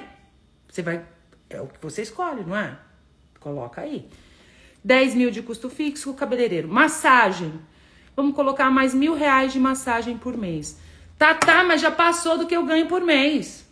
[0.68, 1.04] Você vai.
[1.48, 2.78] É o que você escolhe, não é?
[3.40, 4.08] Coloca aí.
[4.84, 6.68] 10 mil de custo fixo, cabeleireiro.
[6.68, 7.60] Massagem.
[8.14, 10.78] Vamos colocar mais mil reais de massagem por mês.
[11.18, 13.68] Tá, tá, mas já passou do que eu ganho por mês.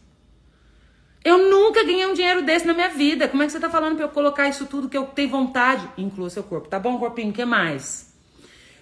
[1.24, 3.28] Eu nunca ganhei um dinheiro desse na minha vida.
[3.28, 5.88] Como é que você tá falando pra eu colocar isso tudo que eu tenho vontade?
[5.96, 6.68] Inclua seu corpo.
[6.68, 7.30] Tá bom, corpinho?
[7.30, 8.14] O que mais?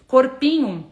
[0.06, 0.88] Corpinho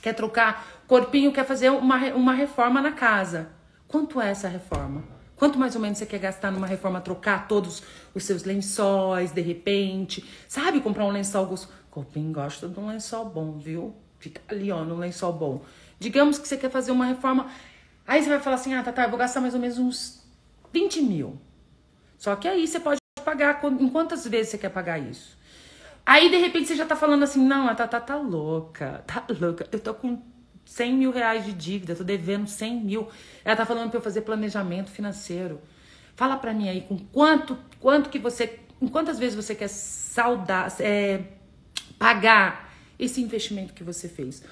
[0.00, 0.82] quer trocar.
[0.86, 3.57] Corpinho quer fazer uma, uma reforma na casa.
[3.88, 5.02] Quanto é essa reforma?
[5.34, 7.82] Quanto mais ou menos você quer gastar numa reforma, trocar todos
[8.14, 10.28] os seus lençóis, de repente?
[10.46, 11.72] Sabe, comprar um lençol gostoso.
[11.90, 13.96] Copim gosta de um lençol bom, viu?
[14.18, 15.62] Fica ali, ó, no lençol bom.
[15.98, 17.50] Digamos que você quer fazer uma reforma.
[18.06, 20.22] Aí você vai falar assim: ah, tá, eu vou gastar mais ou menos uns
[20.72, 21.38] 20 mil.
[22.18, 23.60] Só que aí você pode pagar.
[23.64, 25.38] Em quantas vezes você quer pagar isso?
[26.04, 29.66] Aí, de repente, você já tá falando assim: não, a Tatá tá louca, tá louca.
[29.70, 30.20] Eu tô com
[30.68, 33.08] 100 mil reais de dívida, tô devendo 100 mil.
[33.42, 35.60] Ela tá falando para eu fazer planejamento financeiro.
[36.14, 38.60] Fala para mim aí com quanto, quanto que você
[38.92, 41.22] quantas vezes você quer saudar, é,
[41.98, 44.44] pagar esse investimento que você fez?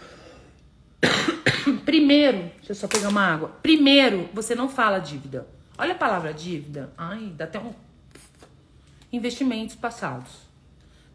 [1.85, 3.51] Primeiro, deixa eu só pegar uma água.
[3.63, 5.47] Primeiro, você não fala dívida.
[5.77, 6.93] Olha a palavra dívida.
[6.97, 7.75] Ai, dá até um.
[9.13, 10.31] Investimentos passados.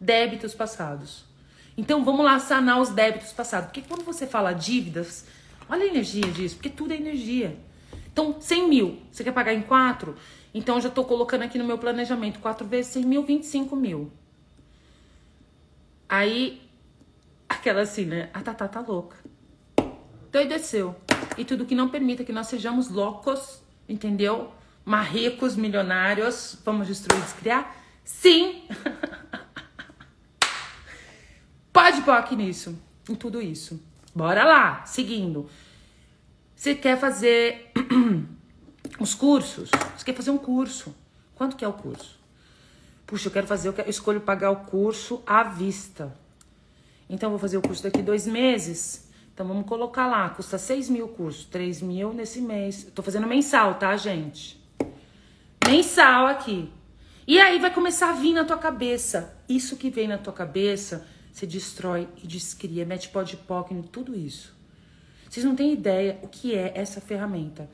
[0.00, 1.31] Débitos passados.
[1.76, 3.66] Então vamos lá sanar os débitos passados.
[3.66, 5.26] Porque quando você fala dívidas,
[5.68, 7.58] olha a energia disso, porque tudo é energia.
[8.12, 10.14] Então, 100 mil, você quer pagar em 4?
[10.52, 14.12] Então, eu já estou colocando aqui no meu planejamento: 4 vezes 100 mil, 25 mil.
[16.06, 16.60] Aí,
[17.48, 18.28] aquela assim, né?
[18.34, 19.16] A Tatá tá louca.
[20.30, 20.94] Doideceu.
[21.38, 24.52] E tudo que não permita que nós sejamos loucos, entendeu?
[24.84, 27.74] Marrecos, milionários, vamos destruir, descriar?
[28.04, 28.64] Sim!
[31.72, 33.80] Pode POC nisso, em tudo isso.
[34.14, 35.48] Bora lá, seguindo.
[36.54, 37.72] Você quer fazer
[39.00, 39.70] os cursos?
[39.96, 40.94] Você quer fazer um curso?
[41.34, 42.20] Quanto que é o curso?
[43.06, 46.14] Puxa, eu quero fazer, eu, quero, eu escolho pagar o curso à vista.
[47.08, 49.10] Então, vou fazer o curso daqui dois meses.
[49.32, 52.84] Então, vamos colocar lá, custa 6 mil o curso, 3 mil nesse mês.
[52.84, 54.62] Eu tô fazendo mensal, tá, gente?
[55.66, 56.70] Mensal aqui.
[57.26, 59.34] E aí vai começar a vir na tua cabeça.
[59.48, 63.82] Isso que vem na tua cabeça você destrói e descria, mete pó de poc em
[63.82, 64.54] tudo isso.
[65.28, 67.70] Vocês não têm ideia o que é essa ferramenta.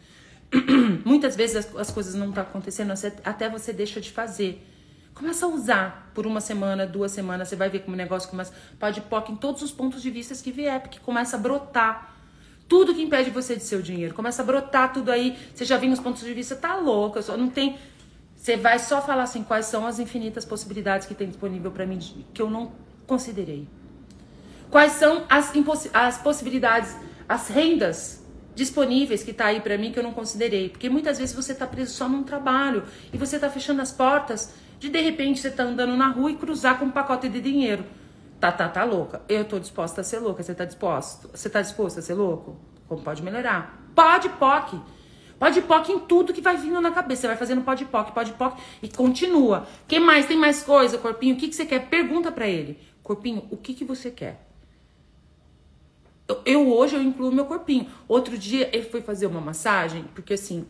[1.04, 2.92] Muitas vezes as, as coisas não estão tá acontecendo,
[3.24, 4.64] até você deixa de fazer.
[5.12, 8.54] Começa a usar por uma semana, duas semanas, você vai ver como o negócio começa.
[8.78, 12.14] Pode poc em todos os pontos de vista que vier, porque começa a brotar.
[12.68, 14.14] Tudo que impede você de seu dinheiro.
[14.14, 15.36] Começa a brotar tudo aí.
[15.52, 17.76] Você já viu os pontos de vista, tá louca, só não tem.
[18.36, 21.98] Você vai só falar assim, quais são as infinitas possibilidades que tem disponível para mim
[22.32, 22.70] que eu não
[23.08, 23.66] considerei?
[24.70, 25.52] Quais são as,
[25.92, 26.94] as possibilidades,
[27.28, 30.68] as rendas disponíveis que tá aí para mim que eu não considerei?
[30.68, 34.52] Porque muitas vezes você tá preso só num trabalho e você tá fechando as portas
[34.78, 37.84] de de repente você tá andando na rua e cruzar com um pacote de dinheiro.
[38.38, 39.22] Tá, tá, tá louca.
[39.28, 40.42] Eu tô disposta a ser louca.
[40.42, 41.28] Você tá disposto?
[41.34, 42.56] Você tá disposto a ser louco?
[42.86, 43.82] Como pode melhorar?
[43.94, 44.80] Pode, POC.
[45.38, 47.22] Pode POC em tudo que vai vindo na cabeça.
[47.22, 49.66] Você vai fazendo pode POC, pode POC e continua.
[49.88, 50.26] Quem mais?
[50.26, 51.34] Tem mais coisa, corpinho?
[51.34, 51.88] O que, que você quer?
[51.88, 52.78] Pergunta para ele.
[53.08, 54.38] Corpinho, o que, que você quer?
[56.28, 57.90] Eu, eu hoje eu incluo meu corpinho.
[58.06, 60.66] Outro dia ele foi fazer uma massagem, porque assim,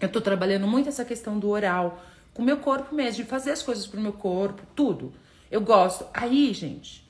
[0.00, 2.00] eu tô trabalhando muito essa questão do oral,
[2.32, 5.12] com o meu corpo mesmo, de fazer as coisas pro meu corpo, tudo.
[5.50, 6.06] Eu gosto.
[6.14, 7.04] Aí, gente,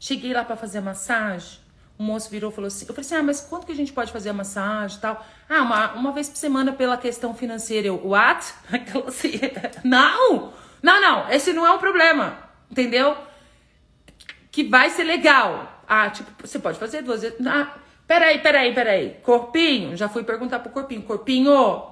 [0.00, 1.58] cheguei lá para fazer a massagem.
[1.98, 3.92] O moço virou e falou assim: Eu falei assim, ah, mas quanto que a gente
[3.92, 5.26] pode fazer a massagem e tal?
[5.46, 7.88] Ah, uma, uma vez por semana pela questão financeira.
[7.88, 8.50] Eu, what?
[8.72, 9.32] Aquela assim,
[9.84, 10.54] não!
[10.82, 12.38] Não, não, esse não é o problema,
[12.70, 13.27] entendeu?
[14.50, 15.82] Que vai ser legal.
[15.86, 17.38] Ah, tipo, você pode fazer duas vezes.
[17.46, 19.16] Ah, peraí, peraí, peraí.
[19.22, 21.02] Corpinho, já fui perguntar pro corpinho.
[21.02, 21.82] Corpinho,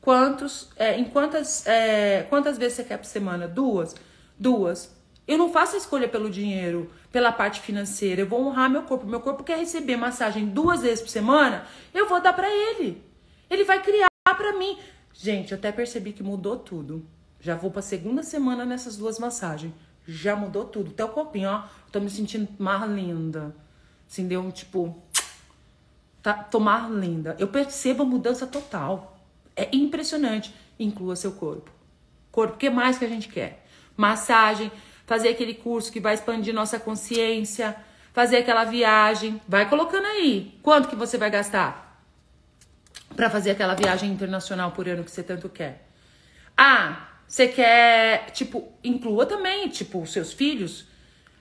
[0.00, 3.46] quantos, é, em quantas, é, quantas vezes você quer por semana?
[3.46, 3.94] Duas?
[4.38, 4.94] Duas.
[5.26, 8.22] Eu não faço a escolha pelo dinheiro, pela parte financeira.
[8.22, 9.06] Eu vou honrar meu corpo.
[9.06, 11.66] Meu corpo quer receber massagem duas vezes por semana.
[11.94, 13.02] Eu vou dar para ele.
[13.48, 14.78] Ele vai criar para mim.
[15.14, 17.06] Gente, eu até percebi que mudou tudo.
[17.40, 19.72] Já vou para segunda semana nessas duas massagens
[20.06, 20.90] já mudou tudo.
[20.90, 21.64] Até o corpinho, ó.
[21.90, 23.54] Tô me sentindo mais linda.
[24.08, 25.02] Assim, deu um tipo.
[26.22, 27.36] Tá, tô mais linda.
[27.38, 29.18] Eu percebo a mudança total.
[29.56, 30.54] É impressionante.
[30.78, 31.70] Inclua seu corpo.
[32.30, 33.66] Corpo, o que mais que a gente quer?
[33.96, 34.72] Massagem,
[35.06, 37.76] fazer aquele curso que vai expandir nossa consciência,
[38.12, 39.40] fazer aquela viagem.
[39.46, 40.58] Vai colocando aí.
[40.62, 41.84] Quanto que você vai gastar?
[43.14, 45.86] para fazer aquela viagem internacional por ano que você tanto quer.
[46.56, 50.86] Ah, você quer, tipo, inclua também, tipo, os seus filhos.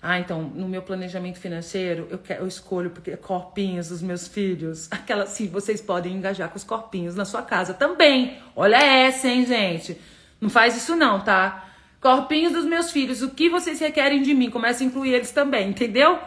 [0.01, 4.89] Ah, então, no meu planejamento financeiro, eu, quero, eu escolho porque corpinhos dos meus filhos.
[4.91, 8.37] Aquela assim, vocês podem engajar com os corpinhos na sua casa também.
[8.55, 9.99] Olha essa, hein, gente?
[10.41, 11.69] Não faz isso não, tá?
[12.01, 14.49] Corpinhos dos meus filhos, o que vocês requerem de mim?
[14.49, 16.19] Começa a incluir eles também, entendeu?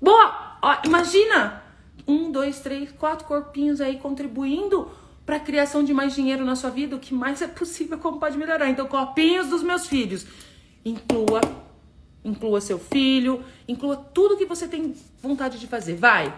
[0.00, 0.58] Boa!
[0.62, 1.60] Ó, imagina!
[2.06, 4.88] Um, dois, três, quatro corpinhos aí contribuindo
[5.24, 8.18] para a criação de mais dinheiro na sua vida, o que mais é possível, como
[8.18, 8.68] pode melhorar.
[8.68, 10.26] Então, copinhos dos meus filhos.
[10.84, 11.40] Inclua,
[12.24, 15.96] inclua seu filho, inclua tudo que você tem vontade de fazer.
[15.96, 16.32] Vai.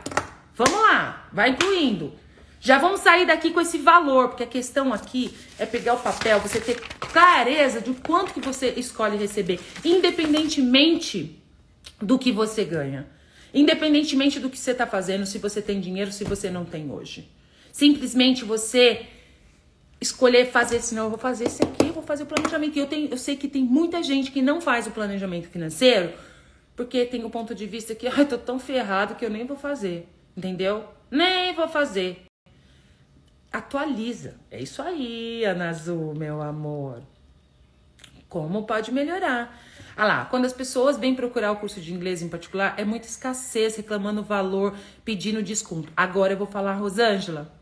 [0.54, 2.12] Vamos lá, vai incluindo.
[2.60, 6.40] Já vamos sair daqui com esse valor, porque a questão aqui é pegar o papel,
[6.40, 11.40] você ter clareza de quanto que você escolhe receber, independentemente
[12.00, 13.06] do que você ganha.
[13.52, 17.28] Independentemente do que você está fazendo, se você tem dinheiro, se você não tem hoje.
[17.76, 19.04] Simplesmente você
[20.00, 22.74] escolher fazer assim, não, eu vou fazer esse aqui, eu vou fazer o planejamento.
[22.74, 26.14] E eu, tenho, eu sei que tem muita gente que não faz o planejamento financeiro
[26.74, 29.58] porque tem o ponto de vista que, ai, tô tão ferrado que eu nem vou
[29.58, 30.84] fazer, entendeu?
[31.10, 32.24] Nem vou fazer.
[33.52, 34.36] Atualiza.
[34.50, 37.02] É isso aí, Ana Azul, meu amor.
[38.26, 39.54] Como pode melhorar?
[39.94, 43.06] Ah lá, quando as pessoas vêm procurar o curso de inglês em particular, é muita
[43.06, 45.92] escassez, reclamando valor, pedindo desconto.
[45.94, 47.54] Agora eu vou falar, Rosângela,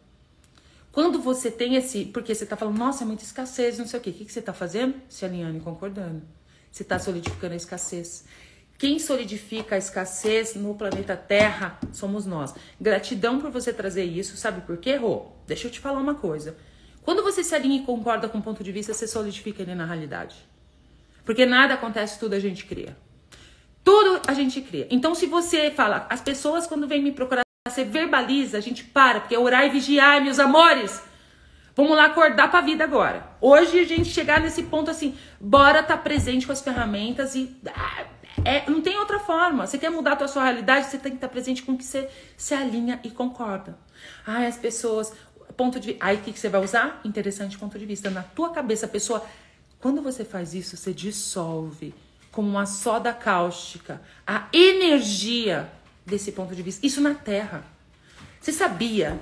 [0.94, 2.04] quando você tem esse.
[2.06, 4.10] Porque você tá falando, nossa, é muita escassez, não sei o quê.
[4.10, 4.94] O que, que você tá fazendo?
[5.08, 6.22] Se alinhando e concordando.
[6.70, 8.24] Você tá solidificando a escassez.
[8.78, 12.54] Quem solidifica a escassez no planeta Terra somos nós.
[12.80, 14.36] Gratidão por você trazer isso.
[14.36, 15.32] Sabe por quê, Rô?
[15.48, 16.56] Deixa eu te falar uma coisa.
[17.02, 19.84] Quando você se alinha e concorda com o ponto de vista, você solidifica ele na
[19.84, 20.36] realidade.
[21.24, 22.96] Porque nada acontece, tudo a gente cria.
[23.82, 24.86] Tudo a gente cria.
[24.90, 27.43] Então, se você fala, as pessoas quando vêm me procurar,
[27.74, 31.02] você verbaliza, a gente para, porque é orar e vigiar, meus amores.
[31.76, 33.26] Vamos lá acordar pra vida agora.
[33.40, 37.54] Hoje a gente chegar nesse ponto assim, bora estar tá presente com as ferramentas e.
[37.74, 38.04] Ah,
[38.44, 39.66] é, não tem outra forma.
[39.66, 41.84] Você quer mudar a sua realidade, você tem que estar tá presente com o que
[41.84, 43.76] você se alinha e concorda.
[44.26, 45.12] Ai, as pessoas.
[45.56, 45.96] Ponto de.
[46.00, 47.00] Aí o que, que você vai usar?
[47.04, 48.08] Interessante ponto de vista.
[48.10, 49.24] Na tua cabeça, a pessoa
[49.84, 51.94] quando você faz isso, você dissolve
[52.32, 55.70] como uma soda cáustica a energia
[56.04, 56.86] desse ponto de vista.
[56.86, 57.64] Isso na Terra.
[58.40, 59.18] Você sabia?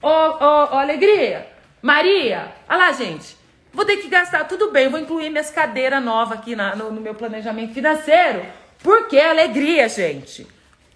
[0.00, 1.46] Ô, ô, ô, alegria!
[1.82, 2.52] Maria!
[2.68, 3.36] Olha lá, gente.
[3.72, 7.00] Vou ter que gastar, tudo bem, vou incluir minhas cadeiras novas aqui na, no, no
[7.00, 8.46] meu planejamento financeiro.
[8.82, 10.46] Porque alegria, gente.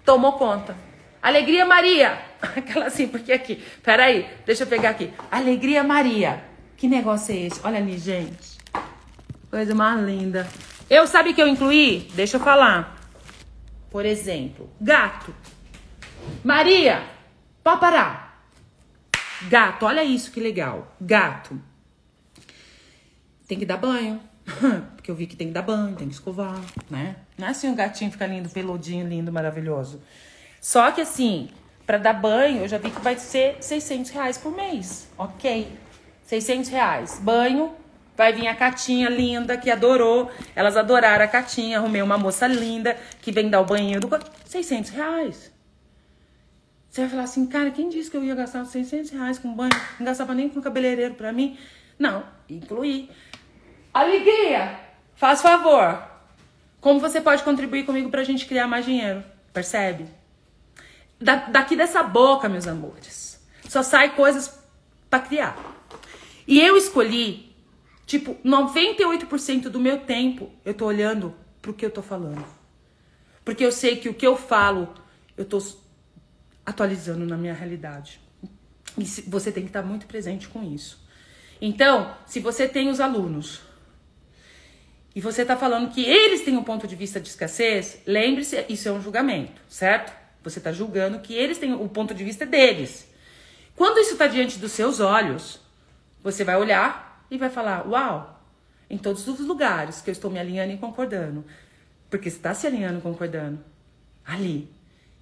[0.04, 0.74] Tomou conta.
[1.22, 2.18] Alegria Maria.
[2.40, 3.62] Aquela assim, porque aqui.
[3.82, 5.12] Peraí, deixa eu pegar aqui.
[5.30, 6.42] Alegria Maria.
[6.76, 7.60] Que negócio é esse?
[7.62, 8.58] Olha ali, gente.
[9.50, 10.48] Coisa mais linda.
[10.88, 12.08] Eu sabe que eu incluí?
[12.14, 12.99] Deixa eu falar.
[13.90, 15.34] Por exemplo, gato.
[16.44, 17.02] Maria,
[17.62, 18.46] pode parar.
[19.48, 20.94] Gato, olha isso que legal.
[21.00, 21.60] Gato.
[23.48, 24.20] Tem que dar banho.
[24.96, 27.16] Porque eu vi que tem que dar banho, tem que escovar, né?
[27.36, 30.00] Não é assim um gatinho ficar lindo, peludinho, lindo, maravilhoso.
[30.60, 31.48] Só que assim,
[31.86, 35.08] para dar banho, eu já vi que vai ser 600 reais por mês.
[35.16, 35.72] Ok.
[36.24, 37.20] 600 reais.
[37.20, 37.74] Banho,
[38.20, 40.30] Vai vir a Catinha linda, que adorou.
[40.54, 41.78] Elas adoraram a Catinha.
[41.78, 44.10] Arrumei uma moça linda que vem dar o banho do.
[44.44, 45.50] 600 reais.
[46.90, 49.72] Você vai falar assim, cara, quem disse que eu ia gastar 600 reais com banho?
[49.98, 51.58] Não gastava nem com cabeleireiro pra mim.
[51.98, 53.08] Não, incluí.
[53.94, 54.78] Alegria!
[55.14, 56.06] Faz favor.
[56.78, 59.24] Como você pode contribuir comigo pra gente criar mais dinheiro?
[59.50, 60.04] Percebe?
[61.18, 64.62] Da, daqui dessa boca, meus amores, só sai coisas
[65.08, 65.56] para criar.
[66.46, 67.49] E eu escolhi
[68.10, 72.44] Tipo, 98% do meu tempo eu tô olhando pro que eu tô falando.
[73.44, 74.92] Porque eu sei que o que eu falo,
[75.36, 75.62] eu tô
[76.66, 78.20] atualizando na minha realidade.
[78.98, 81.00] E você tem que estar muito presente com isso.
[81.60, 83.60] Então, se você tem os alunos
[85.14, 88.88] e você está falando que eles têm um ponto de vista de escassez, lembre-se, isso
[88.88, 90.12] é um julgamento, certo?
[90.42, 93.08] Você está julgando que eles têm o ponto de vista deles.
[93.76, 95.60] Quando isso está diante dos seus olhos,
[96.24, 98.42] você vai olhar e vai falar: Uau,
[98.88, 101.44] em todos os lugares que eu estou me alinhando e concordando.
[102.10, 103.64] Porque você está se alinhando e concordando
[104.24, 104.68] ali.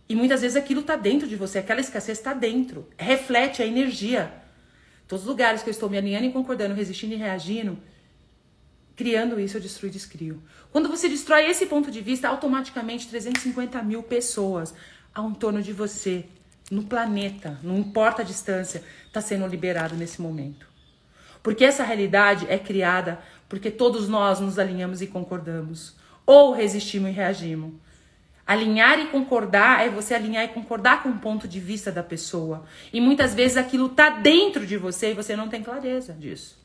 [0.09, 4.33] E muitas vezes aquilo está dentro de você, aquela escassez está dentro, reflete a energia.
[5.07, 7.79] Todos os lugares que eu estou me alinhando e concordando, resistindo e reagindo,
[8.97, 10.43] criando isso, eu destruo e descrio.
[10.73, 14.75] Quando você destrói esse ponto de vista, automaticamente 350 mil pessoas
[15.15, 16.25] ao entorno de você,
[16.71, 20.68] no planeta, não importa a distância, está sendo liberado nesse momento.
[21.43, 25.97] Porque essa realidade é criada porque todos nós nos alinhamos e concordamos.
[26.27, 27.75] Ou resistimos e reagimos.
[28.47, 32.65] Alinhar e concordar é você alinhar e concordar com o ponto de vista da pessoa.
[32.93, 36.59] E muitas vezes aquilo está dentro de você e você não tem clareza disso.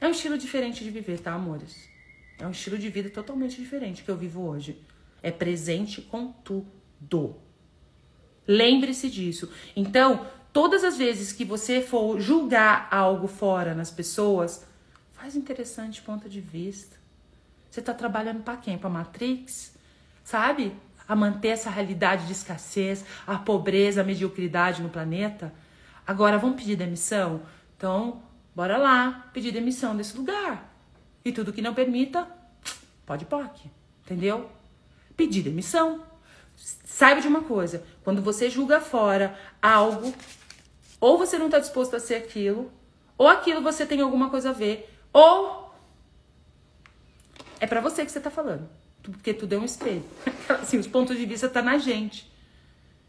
[0.00, 1.88] É um estilo diferente de viver, tá, amores?
[2.38, 4.80] É um estilo de vida totalmente diferente que eu vivo hoje.
[5.22, 7.36] É presente com tudo.
[8.46, 9.50] Lembre-se disso.
[9.76, 14.66] Então, todas as vezes que você for julgar algo fora nas pessoas,
[15.12, 16.96] faz interessante ponto de vista.
[17.70, 18.78] Você está trabalhando para quem?
[18.78, 19.74] Para Matrix?
[20.24, 20.74] Sabe?
[21.06, 25.52] A manter essa realidade de escassez, a pobreza, a mediocridade no planeta.
[26.06, 27.42] Agora vamos pedir demissão?
[27.76, 28.22] Então,
[28.54, 30.74] bora lá pedir demissão desse lugar.
[31.24, 32.26] E tudo que não permita,
[33.04, 33.70] pode POC.
[34.04, 34.50] Entendeu?
[35.16, 36.02] Pedir demissão.
[36.84, 40.12] Saiba de uma coisa: quando você julga fora algo,
[41.00, 42.70] ou você não está disposto a ser aquilo,
[43.16, 45.72] ou aquilo você tem alguma coisa a ver, ou
[47.60, 48.68] é para você que você está falando,
[49.02, 50.04] porque tudo é um espelho.
[50.48, 52.30] assim, os pontos de vista tá na gente.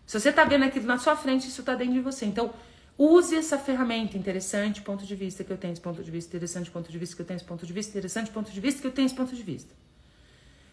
[0.06, 2.26] Se você está vendo aquilo na sua frente, isso está dentro de você.
[2.26, 2.52] Então,
[2.98, 6.72] use essa ferramenta interessante, ponto de vista que eu tenho, esse ponto de vista interessante,
[6.72, 8.88] ponto de vista que eu tenho, esse ponto de vista interessante, ponto de vista que
[8.88, 9.74] eu tenho, esse ponto de vista.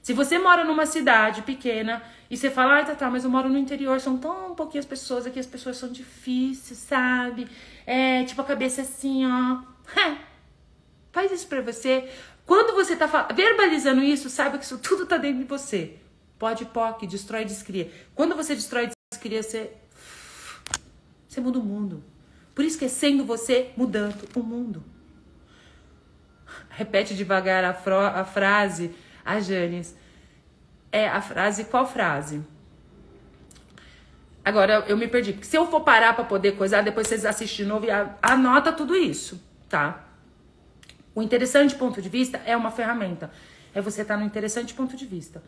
[0.07, 2.01] Se você mora numa cidade pequena
[2.31, 5.27] e você fala, ah, tá, tá, mas eu moro no interior, são tão pouquinhas pessoas
[5.27, 7.49] aqui, as pessoas são difíceis, sabe?
[7.85, 9.63] É, tipo, a cabeça é assim, ó.
[11.11, 12.09] Faz isso para você.
[12.47, 15.97] Quando você tá verbalizando isso, saiba que isso tudo tá dentro de você.
[16.39, 17.91] Pode POC, destrói e descria.
[18.15, 19.73] Quando você destrói e descria, você
[21.29, 22.05] você muda o mundo.
[22.55, 24.85] Por isso que é sendo você mudando o mundo.
[26.71, 27.71] Repete devagar a,
[28.21, 28.95] a frase,
[29.27, 29.95] a Janis.
[30.93, 32.43] É a frase, qual frase?
[34.45, 35.33] Agora eu me perdi.
[35.33, 37.89] Porque se eu for parar para poder coisar, depois vocês assistem de novo e
[38.22, 40.05] anota tudo isso, tá?
[41.14, 43.31] O interessante ponto de vista é uma ferramenta.
[43.74, 45.43] É você estar tá no interessante ponto de vista.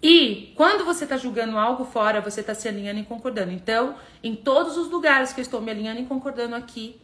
[0.00, 3.50] E quando você está julgando algo fora, você está se alinhando e concordando.
[3.50, 7.00] Então, em todos os lugares que eu estou me alinhando e concordando aqui,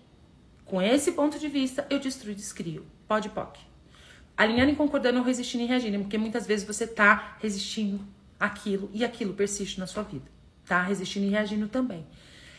[0.65, 2.87] com esse ponto de vista, eu destruo e descrio.
[3.09, 3.70] Pode, POC.
[4.41, 5.99] Alinhando e concordando, ou resistindo e reagindo.
[6.01, 8.01] Porque muitas vezes você está resistindo
[8.39, 10.81] aquilo e aquilo persiste na sua vida tá?
[10.83, 12.07] Resistindo e reagindo também.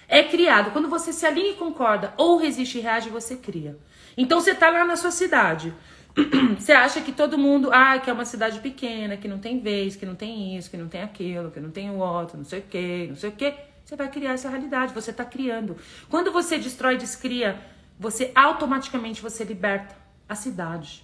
[0.05, 0.71] É criado.
[0.71, 3.77] Quando você se alinha e concorda, ou resiste e reage, você cria.
[4.17, 5.73] Então você tá lá na sua cidade.
[6.59, 9.95] Você acha que todo mundo, ah, que é uma cidade pequena, que não tem vez,
[9.95, 12.59] que não tem isso, que não tem aquilo, que não tem o outro, não sei
[12.59, 13.53] o quê, não sei o quê.
[13.86, 15.77] Você vai criar essa realidade, você tá criando.
[16.09, 17.57] Quando você destrói descria,
[17.97, 19.95] você automaticamente você liberta
[20.27, 21.01] a cidade.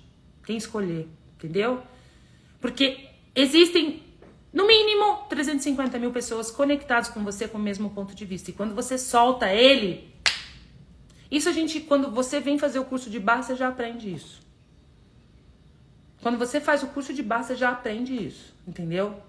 [0.47, 1.83] Quem escolher, entendeu?
[2.61, 4.01] Porque existem
[4.53, 8.49] no mínimo 350 mil pessoas conectadas com você com o mesmo ponto de vista.
[8.49, 10.09] E quando você solta ele,
[11.29, 14.39] isso a gente, quando você vem fazer o curso de barra, você já aprende isso.
[16.21, 19.21] Quando você faz o curso de barra, você já aprende isso, entendeu?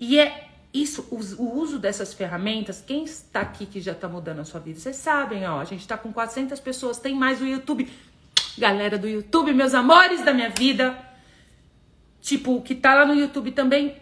[0.00, 4.44] E é isso, o, uso dessas ferramentas, quem está aqui que já está mudando a
[4.44, 4.80] sua vida?
[4.80, 7.88] Vocês sabem, ó, a gente está com 400 pessoas, tem mais o YouTube.
[8.58, 10.96] Galera do YouTube, meus amores da minha vida.
[12.20, 13.96] Tipo, que tá lá no YouTube também,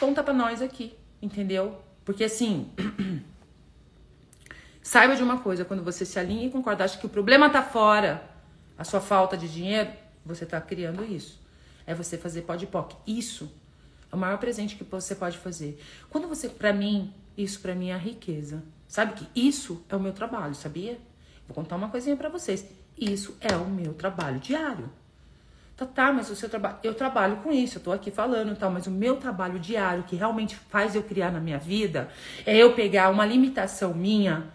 [0.00, 1.80] conta para nós aqui, entendeu?
[2.04, 2.68] Porque assim,
[4.82, 7.62] saiba de uma coisa, quando você se alinha e concorda, acha que o problema tá
[7.62, 8.28] fora,
[8.76, 9.90] a sua falta de dinheiro,
[10.24, 11.40] você tá criando isso.
[11.86, 12.94] É você fazer pode poc.
[13.06, 13.52] Isso
[14.10, 15.80] é o maior presente que você pode fazer.
[16.10, 18.62] Quando você, para mim, isso para mim é a riqueza.
[18.88, 20.98] Sabe que isso é o meu trabalho, sabia?
[21.46, 22.66] Vou contar uma coisinha para vocês.
[22.98, 24.90] Isso é o meu trabalho diário.
[25.76, 26.76] Tá, tá, mas o seu trabalho.
[26.82, 30.04] Eu trabalho com isso, eu tô aqui falando e tal, mas o meu trabalho diário,
[30.04, 32.08] que realmente faz eu criar na minha vida,
[32.46, 34.48] é eu pegar uma limitação minha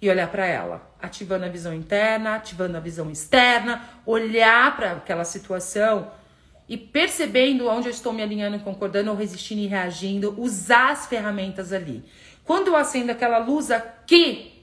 [0.00, 5.24] e olhar para ela, ativando a visão interna, ativando a visão externa, olhar para aquela
[5.24, 6.10] situação
[6.68, 11.06] e percebendo onde eu estou me alinhando e concordando, ou resistindo e reagindo, usar as
[11.06, 12.04] ferramentas ali.
[12.44, 14.57] Quando eu acendo aquela luz aqui,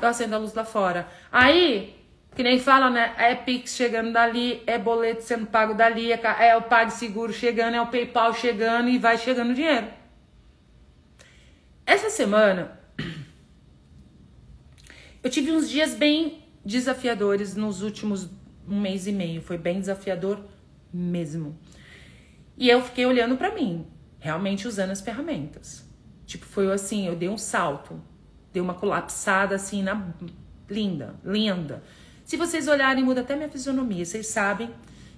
[0.00, 1.08] eu acendo a luz lá fora.
[1.30, 1.94] Aí
[2.34, 3.14] que nem fala, né?
[3.18, 7.80] É Pix chegando dali, é boleto sendo pago dali, é, é o PagSeguro chegando, é
[7.80, 9.88] o PayPal chegando e vai chegando dinheiro.
[11.84, 12.78] Essa semana,
[15.22, 18.30] eu tive uns dias bem desafiadores nos últimos
[18.68, 19.42] um mês e meio.
[19.42, 20.44] Foi bem desafiador
[20.92, 21.58] mesmo.
[22.56, 23.86] E eu fiquei olhando para mim,
[24.20, 25.84] realmente usando as ferramentas.
[26.26, 28.00] Tipo, foi assim, eu dei um salto,
[28.58, 30.08] dei uma colapsada assim na
[30.68, 31.82] linda, linda.
[32.24, 34.04] Se vocês olharem, muda até minha fisionomia.
[34.04, 34.70] Vocês sabem,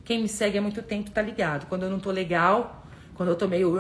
[0.05, 1.67] quem me segue há muito tempo tá ligado.
[1.67, 3.79] Quando eu não tô legal, quando eu tô meio.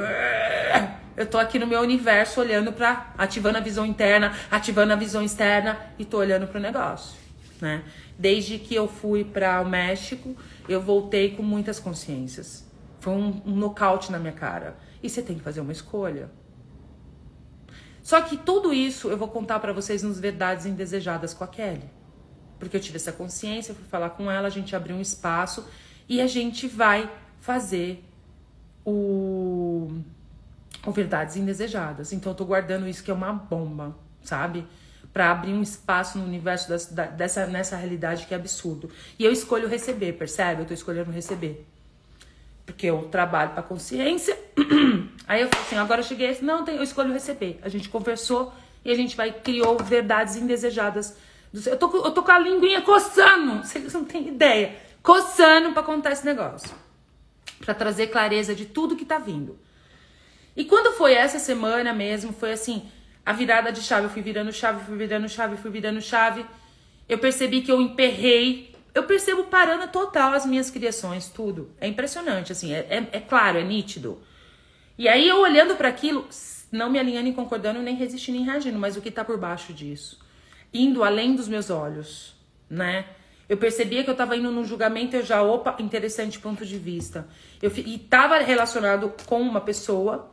[1.16, 5.22] Eu tô aqui no meu universo olhando para ativando a visão interna, ativando a visão
[5.22, 7.18] externa e tô olhando pro negócio,
[7.60, 7.82] né?
[8.18, 10.34] Desde que eu fui para o México,
[10.68, 12.64] eu voltei com muitas consciências.
[13.00, 14.76] Foi um, um nocaute na minha cara.
[15.02, 16.30] E você tem que fazer uma escolha.
[18.10, 21.88] Só que tudo isso eu vou contar para vocês nos Verdades Indesejadas com a Kelly
[22.60, 25.66] porque eu tive essa consciência, fui falar com ela, a gente abriu um espaço
[26.06, 28.04] e a gente vai fazer
[28.84, 29.90] o,
[30.86, 32.12] o Verdades Indesejadas.
[32.12, 34.66] Então eu tô guardando isso que é uma bomba, sabe?
[35.10, 36.70] Para abrir um espaço no universo
[37.16, 38.90] dessa nessa realidade que é absurdo.
[39.18, 40.62] E eu escolho receber, percebe?
[40.62, 41.66] Eu tô escolhendo receber.
[42.72, 44.38] Porque eu trabalho para consciência.
[45.26, 47.58] Aí eu falei assim, agora eu cheguei, não, eu escolho receber.
[47.62, 48.52] A gente conversou
[48.84, 51.16] e a gente vai criou verdades indesejadas
[51.52, 54.76] eu tô, eu tô com a linguinha coçando, vocês não têm ideia.
[55.02, 56.70] Coçando para contar esse negócio.
[57.64, 59.58] para trazer clareza de tudo que tá vindo.
[60.56, 62.88] E quando foi essa semana mesmo, foi assim,
[63.24, 64.06] a virada de chave.
[64.06, 66.44] Eu fui virando chave, fui virando chave, fui virando chave.
[67.08, 68.69] Eu percebi que eu emperrei.
[68.94, 71.70] Eu percebo parando total as minhas criações, tudo.
[71.80, 74.20] É impressionante, assim, é, é, é claro, é nítido.
[74.98, 76.28] E aí eu olhando para aquilo,
[76.72, 79.72] não me alinhando e concordando, nem resistindo nem reagindo, mas o que tá por baixo
[79.72, 80.18] disso?
[80.72, 82.34] indo além dos meus olhos,
[82.68, 83.06] né?
[83.48, 87.26] Eu percebia que eu estava indo num julgamento, eu já, opa, interessante ponto de vista.
[87.60, 90.32] Eu, e estava relacionado com uma pessoa,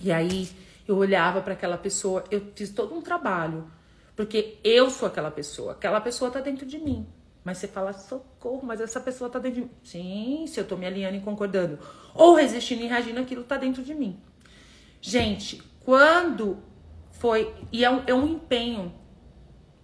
[0.00, 0.48] e aí
[0.86, 3.68] eu olhava para aquela pessoa, eu fiz todo um trabalho,
[4.14, 7.06] porque eu sou aquela pessoa, aquela pessoa está dentro de mim.
[7.44, 9.70] Mas você fala, socorro, mas essa pessoa tá dentro de mim.
[9.82, 11.78] Sim, se eu tô me alinhando e concordando.
[12.14, 14.20] Ou resistindo e reagindo, aquilo tá dentro de mim.
[15.00, 16.58] Gente, quando
[17.12, 17.54] foi.
[17.72, 18.92] E é um, é um empenho.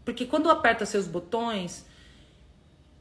[0.05, 1.86] Porque quando aperta seus botões,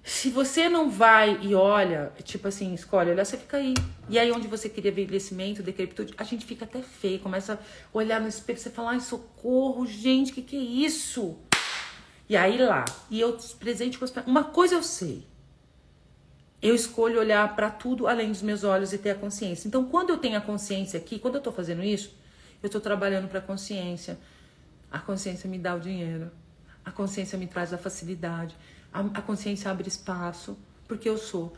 [0.04, 3.74] se você não vai e olha, tipo assim, escolhe, olha, você fica aí.
[4.10, 7.58] E aí, onde você queria envelhecimento, decrepitude, a gente fica até feio, começa a
[7.98, 11.38] olhar no espelho, você fala, ai, socorro, gente, o que, que é isso?
[12.34, 15.28] E aí lá, e eu presente com as Uma coisa eu sei.
[16.60, 19.68] Eu escolho olhar para tudo além dos meus olhos e ter a consciência.
[19.68, 22.12] Então, quando eu tenho a consciência aqui, quando eu tô fazendo isso,
[22.64, 24.18] eu tô trabalhando para a consciência.
[24.90, 26.32] A consciência me dá o dinheiro.
[26.84, 28.56] A consciência me traz a facilidade
[28.92, 30.58] a, a consciência abre espaço,
[30.88, 31.54] porque eu sou.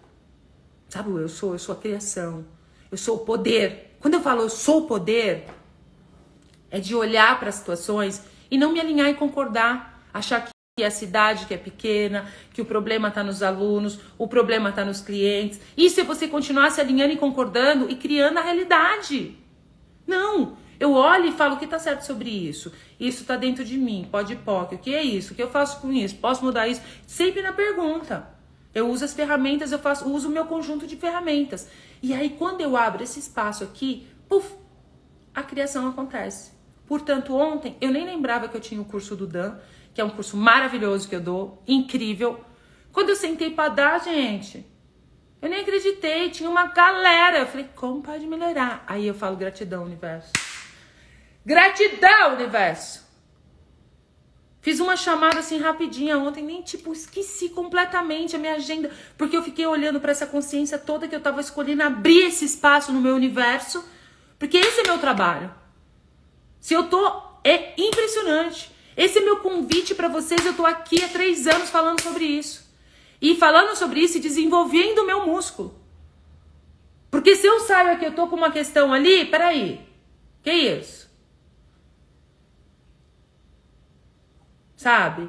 [0.90, 1.54] Sabe o eu sou?
[1.54, 2.46] Eu sou a criação.
[2.92, 3.96] Eu sou o poder.
[4.02, 5.46] Quando eu falo eu sou o poder,
[6.70, 8.22] é de olhar para as situações
[8.52, 12.66] e não me alinhar e concordar, achar que a cidade que é pequena, que o
[12.66, 15.58] problema está nos alunos, o problema está nos clientes.
[15.78, 19.38] Isso é você continuar se alinhando e concordando e criando a realidade.
[20.06, 22.74] Não, eu olho e falo o que está certo sobre isso.
[23.00, 24.76] Isso está dentro de mim, pode POC.
[24.76, 25.32] O que é isso?
[25.32, 26.18] O que eu faço com isso?
[26.18, 26.82] Posso mudar isso?
[27.08, 28.28] Sempre na pergunta.
[28.74, 31.70] Eu uso as ferramentas, eu faço, uso o meu conjunto de ferramentas.
[32.04, 34.54] E aí, quando eu abro esse espaço aqui, puf,
[35.34, 36.52] a criação acontece.
[36.86, 39.58] Portanto, ontem eu nem lembrava que eu tinha o curso do Dan,
[39.96, 42.44] que é um curso maravilhoso que eu dou, incrível.
[42.92, 44.66] Quando eu sentei para dar, gente,
[45.42, 47.40] eu nem acreditei, tinha uma galera.
[47.40, 48.84] Eu falei, como pode melhorar?
[48.88, 50.34] Aí eu falo gratidão, universo.
[51.46, 53.06] Gratidão, universo.
[54.60, 59.44] Fiz uma chamada assim rapidinha ontem, nem tipo esqueci completamente a minha agenda, porque eu
[59.44, 63.16] fiquei olhando para essa consciência toda que eu tava escolhendo abrir esse espaço no meu
[63.16, 63.88] universo,
[64.38, 65.54] porque esse é meu trabalho.
[66.60, 68.75] Se eu tô é impressionante.
[68.96, 70.46] Esse é meu convite para vocês.
[70.46, 72.66] Eu tô aqui há três anos falando sobre isso
[73.22, 75.80] e falando sobre isso e desenvolvendo o meu músculo.
[77.10, 79.82] Porque se eu saio aqui, eu tô com uma questão ali, peraí,
[80.44, 81.06] que isso?
[84.86, 85.28] sabe?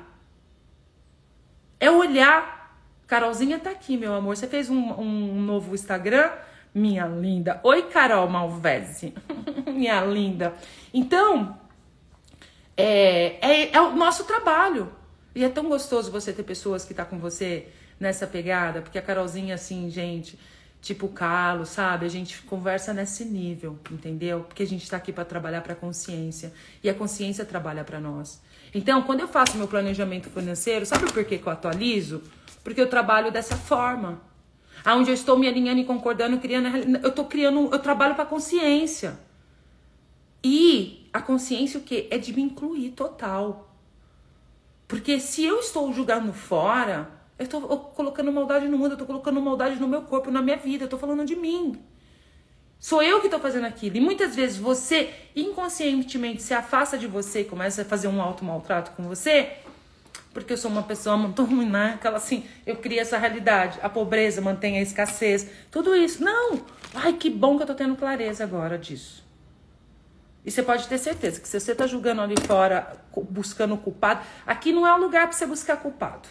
[1.81, 2.77] É olhar.
[3.07, 4.37] Carolzinha tá aqui, meu amor.
[4.37, 6.31] Você fez um, um novo Instagram?
[6.75, 7.59] Minha linda.
[7.63, 9.15] Oi, Carol Malvese.
[9.67, 10.55] Minha linda.
[10.93, 11.59] Então,
[12.77, 14.93] é, é, é, o nosso trabalho.
[15.35, 17.69] E é tão gostoso você ter pessoas que tá com você
[17.99, 20.39] nessa pegada, porque a Carolzinha, assim, gente,
[20.81, 22.07] tipo o Carlos, sabe?
[22.07, 24.41] A gente conversa nesse nível, entendeu?
[24.41, 26.53] Porque a gente tá aqui para trabalhar para consciência.
[26.83, 28.41] E a consciência trabalha para nós.
[28.75, 32.23] Então, quando eu faço meu planejamento financeiro, sabe por que, que eu atualizo?
[32.63, 34.21] Porque eu trabalho dessa forma.
[34.85, 39.19] Aonde eu estou me alinhando e concordando, criando, eu estou criando, eu trabalho para consciência.
[40.43, 42.07] E a consciência o quê?
[42.11, 43.71] É de me incluir total.
[44.87, 47.61] Porque se eu estou julgando fora, eu estou
[47.95, 50.87] colocando maldade no mundo, eu estou colocando maldade no meu corpo, na minha vida, eu
[50.87, 51.79] estou falando de mim.
[52.79, 53.97] Sou eu que estou fazendo aquilo.
[53.97, 58.45] E muitas vezes você inconscientemente se afasta de você e começa a fazer um auto
[58.45, 59.55] maltrato com você,
[60.33, 61.95] porque eu sou uma pessoa muito ruim, né?
[61.95, 63.79] Aquela assim, eu crio essa realidade.
[63.83, 65.49] A pobreza mantém a escassez.
[65.71, 66.23] Tudo isso.
[66.23, 66.61] Não!
[66.95, 69.26] Ai, que bom que eu tô tendo clareza agora disso.
[70.47, 72.93] E você pode ter certeza que se você tá julgando ali fora,
[73.29, 76.29] buscando culpado, aqui não é o lugar para você buscar culpado.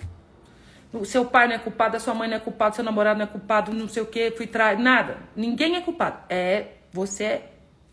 [0.93, 3.25] O seu pai não é culpado, a sua mãe não é culpado, seu namorado não
[3.25, 5.17] é culpado, não sei o que, fui trair, nada.
[5.35, 6.23] Ninguém é culpado.
[6.29, 7.41] É você,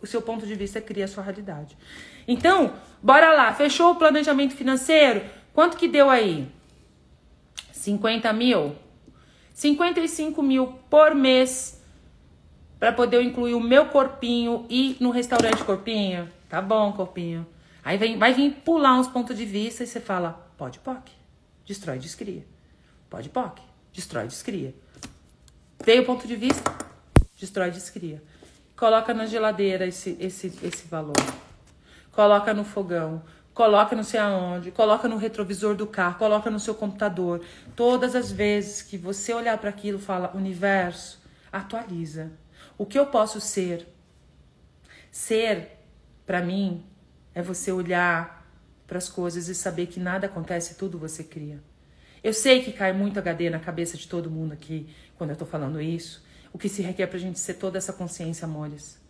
[0.01, 1.77] o seu ponto de vista cria a sua realidade.
[2.29, 5.25] Então, bora lá, fechou o planejamento financeiro?
[5.53, 6.49] Quanto que deu aí?
[7.73, 8.77] 50 mil?
[9.53, 11.82] 55 mil por mês
[12.83, 16.29] para poder incluir o meu corpinho e no restaurante corpinho?
[16.49, 17.47] Tá bom, corpinho.
[17.85, 21.13] Aí vem, vai vir pular uns pontos de vista e você fala, pode, pode.
[21.65, 22.45] Destrói, descria.
[23.09, 23.63] Pode POC.
[23.93, 24.75] Destrói, descria.
[25.85, 26.75] Veio o ponto de vista,
[27.39, 28.21] destrói, descria.
[28.77, 31.15] Coloca na geladeira esse, esse, esse valor.
[32.11, 33.23] Coloca no fogão.
[33.55, 34.73] Coloca não sei aonde.
[34.73, 36.19] Coloca no retrovisor do carro.
[36.19, 37.43] Coloca no seu computador.
[37.77, 41.21] Todas as vezes que você olhar para aquilo, fala: universo,
[41.53, 42.42] atualiza.
[42.77, 43.87] O que eu posso ser?
[45.11, 45.79] Ser,
[46.27, 46.85] para mim,
[47.35, 48.47] é você olhar
[48.87, 51.63] para as coisas e saber que nada acontece, tudo você cria.
[52.23, 55.45] Eu sei que cai muito HD na cabeça de todo mundo aqui quando eu tô
[55.45, 56.25] falando isso.
[56.53, 59.01] O que se requer pra gente ser toda essa consciência, amores.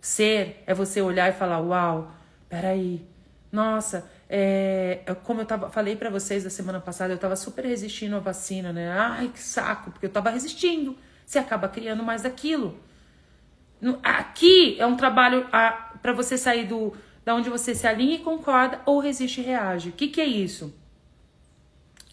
[0.00, 2.12] Ser é você olhar e falar: Uau,
[2.48, 3.06] peraí,
[3.50, 8.16] nossa, é, como eu tava, falei para vocês da semana passada, eu tava super resistindo
[8.16, 8.90] à vacina, né?
[8.90, 10.96] Ai, que saco, porque eu tava resistindo.
[11.24, 12.80] Você acaba criando mais daquilo.
[14.02, 16.92] Aqui é um trabalho para você sair do
[17.24, 19.90] da onde você se alinha e concorda ou resiste e reage.
[19.90, 20.74] O que, que é isso?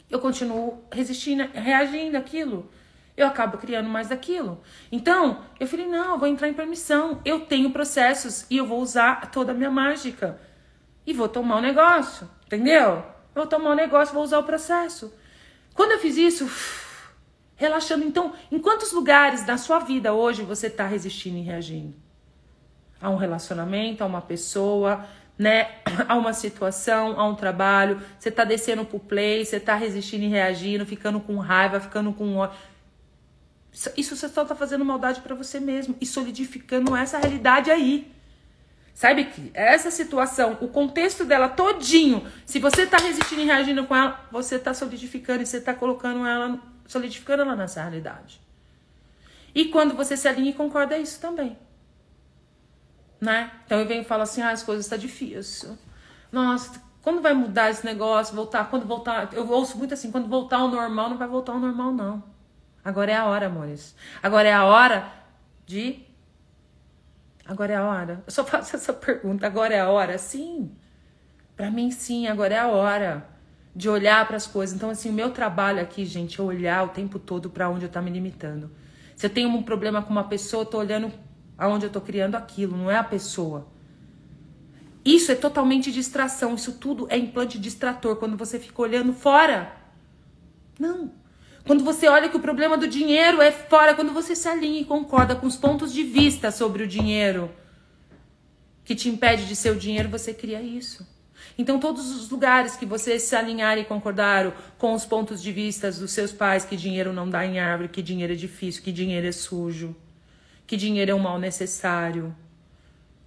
[0.09, 2.70] eu continuo resistindo, reagindo àquilo.
[3.15, 4.61] Eu acabo criando mais daquilo.
[4.91, 7.22] Então, eu falei: não, eu vou entrar em permissão.
[7.24, 10.39] Eu tenho processos e eu vou usar toda a minha mágica.
[11.05, 13.03] E vou tomar o um negócio, entendeu?
[13.36, 15.13] Eu vou tomar o um negócio, vou usar o processo.
[15.74, 16.49] Quando eu fiz isso,
[17.60, 18.05] relaxando.
[18.05, 21.93] Então, em quantos lugares da sua vida hoje você está resistindo e reagindo?
[23.01, 25.05] A um relacionamento, a uma pessoa,
[25.38, 25.70] né?
[26.07, 28.01] A uma situação, a um trabalho.
[28.18, 32.49] Você está descendo pro play, você está resistindo e reagindo, ficando com raiva, ficando com
[33.95, 38.12] isso você só tá fazendo maldade para você mesmo e solidificando essa realidade aí.
[38.95, 43.95] Sabe que essa situação, o contexto dela todinho, se você tá resistindo e reagindo com
[43.95, 46.60] ela, você tá solidificando e você tá colocando ela
[46.90, 48.42] solidificando ela nessa realidade.
[49.54, 51.58] E quando você se alinha e concorda, é isso também.
[53.22, 53.52] Né?
[53.66, 55.78] Então eu venho e falo assim: ah, as coisas estão tá difícil.
[56.32, 58.36] Nossa, quando vai mudar esse negócio?
[58.36, 58.70] Voltar?
[58.70, 59.34] Quando voltar?
[59.34, 62.24] Eu ouço muito assim: quando voltar ao normal, não vai voltar ao normal, não.
[62.84, 63.96] Agora é a hora, amores.
[64.22, 65.12] Agora é a hora
[65.66, 66.04] de.
[67.46, 68.24] Agora é a hora.
[68.26, 70.18] Eu só faço essa pergunta: agora é a hora?
[70.18, 70.76] Sim.
[71.56, 73.28] Para mim, sim, agora é a hora
[73.76, 74.76] de olhar para as coisas.
[74.76, 77.89] Então, assim, o meu trabalho aqui, gente, é olhar o tempo todo para onde eu
[77.89, 78.72] tá me limitando.
[79.15, 81.11] Se eu tenho um problema com uma pessoa, eu tô olhando
[81.57, 83.67] aonde eu tô criando aquilo, não é a pessoa.
[85.03, 89.76] Isso é totalmente distração, isso tudo é implante distrator quando você fica olhando fora.
[90.80, 91.11] Não.
[91.65, 94.86] Quando você olha que o problema do dinheiro é fora, quando você se alinha e
[94.86, 97.51] concorda com os pontos de vista sobre o dinheiro
[98.84, 101.05] que te impede de ser o dinheiro, você cria isso.
[101.58, 105.91] Então, todos os lugares que você se alinhar e concordar com os pontos de vista
[105.91, 109.28] dos seus pais, que dinheiro não dá em árvore, que dinheiro é difícil, que dinheiro
[109.28, 109.95] é sujo,
[110.66, 112.36] que dinheiro é um mal necessário.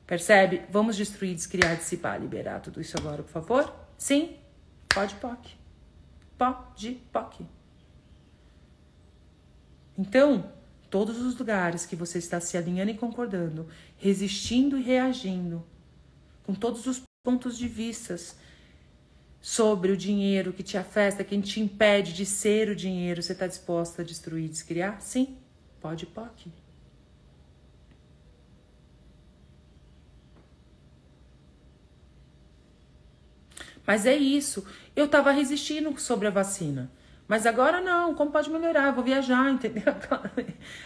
[0.06, 0.62] Percebe?
[0.70, 3.74] Vamos destruir, descriar, dissipar, liberar tudo isso agora, por favor?
[3.96, 4.36] Sim?
[4.88, 5.50] Pode, POC.
[6.36, 7.46] Pode, POC.
[9.96, 10.52] Então,
[10.90, 13.66] todos os lugares que você está se alinhando e concordando,
[13.96, 15.64] resistindo e reagindo,
[16.44, 18.36] com todos os pontos de vistas
[19.40, 23.46] sobre o dinheiro que te afeta, quem te impede de ser o dinheiro, você está
[23.46, 25.00] disposta a destruir, descriar?
[25.00, 25.38] Sim,
[25.80, 26.52] pode, pode.
[33.86, 34.66] Mas é isso.
[34.94, 36.90] Eu estava resistindo sobre a vacina.
[37.28, 38.92] Mas agora não, como pode melhorar?
[38.92, 39.94] Vou viajar, entendeu?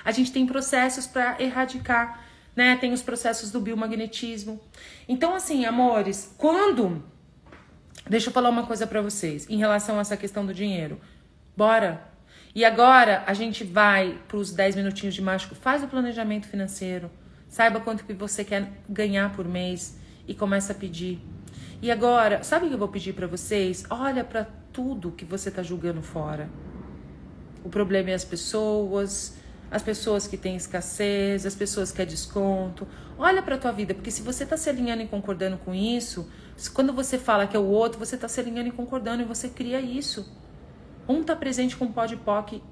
[0.05, 2.26] A gente tem processos para erradicar
[2.57, 2.77] né?
[2.77, 4.59] Tem os processos do biomagnetismo.
[5.07, 7.05] Então, assim, amores, quando.
[8.09, 10.99] Deixa eu falar uma coisa para vocês em relação a essa questão do dinheiro.
[11.57, 12.17] Bora!
[12.55, 15.55] E agora a gente vai para os 10 minutinhos de mágico.
[15.55, 17.11] Faz o planejamento financeiro.
[17.49, 21.21] Saiba quanto que você quer ganhar por mês e começa a pedir.
[21.83, 23.85] E agora, sabe o que eu vou pedir para vocês?
[23.91, 26.49] Olha para tudo que você tá julgando fora.
[27.63, 29.37] O problema é as pessoas,
[29.71, 32.87] as pessoas que têm escassez, as pessoas que é desconto.
[33.19, 36.31] Olha para a tua vida, porque se você está se alinhando e concordando com isso,
[36.73, 39.49] quando você fala que é o outro, você está se alinhando e concordando e você
[39.49, 40.33] cria isso.
[41.09, 42.63] Um está presente com pó de POC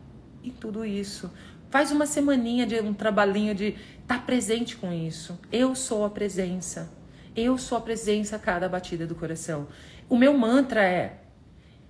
[0.43, 1.31] em tudo isso.
[1.71, 5.39] Faz uma semaninha de um trabalhinho de estar tá presente com isso.
[5.51, 6.93] Eu sou a presença.
[7.37, 9.67] Eu sou a presença a cada batida do coração.
[10.09, 11.24] O meu mantra é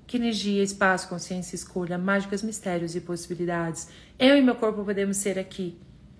[0.06, 3.88] que energia, espaço, consciência, escolha, mágicas, mistérios e possibilidades.
[4.18, 5.78] Eu e meu corpo podemos ser aqui,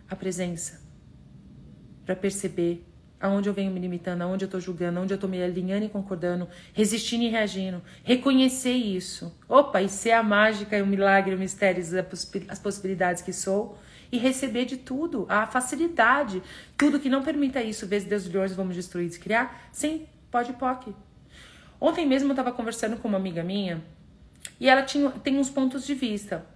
[0.09, 0.81] a presença,
[2.05, 2.87] para perceber
[3.21, 5.89] aonde eu venho me limitando, aonde eu estou julgando, aonde eu estou me alinhando e
[5.89, 7.83] concordando, resistindo e reagindo.
[8.03, 9.35] Reconhecer isso.
[9.49, 11.83] Opa, e ser a mágica, o milagre, o mistério,
[12.49, 13.79] as possibilidades que sou.
[14.13, 16.43] E receber de tudo, a facilidade.
[16.77, 19.69] Tudo que não permita isso, vezes Deus de vamos destruir, descriar.
[19.73, 20.95] Sim, pode, pode.
[21.81, 23.83] Ontem mesmo eu estava conversando com uma amiga minha
[24.59, 26.47] e ela tinha, tem uns pontos de vista.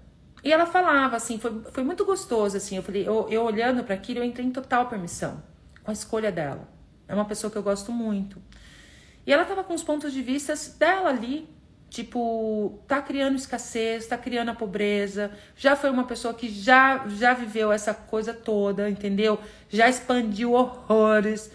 [0.42, 2.76] E ela falava assim, foi, foi muito gostoso assim.
[2.76, 5.42] Eu falei, eu, eu olhando para aquilo, eu entrei em total permissão
[5.82, 6.68] com a escolha dela.
[7.06, 8.40] É uma pessoa que eu gosto muito.
[9.26, 11.48] E ela tava com os pontos de vista dela ali,
[11.90, 17.34] tipo, tá criando escassez, tá criando a pobreza, já foi uma pessoa que já já
[17.34, 19.38] viveu essa coisa toda, entendeu?
[19.68, 21.50] Já expandiu horrores.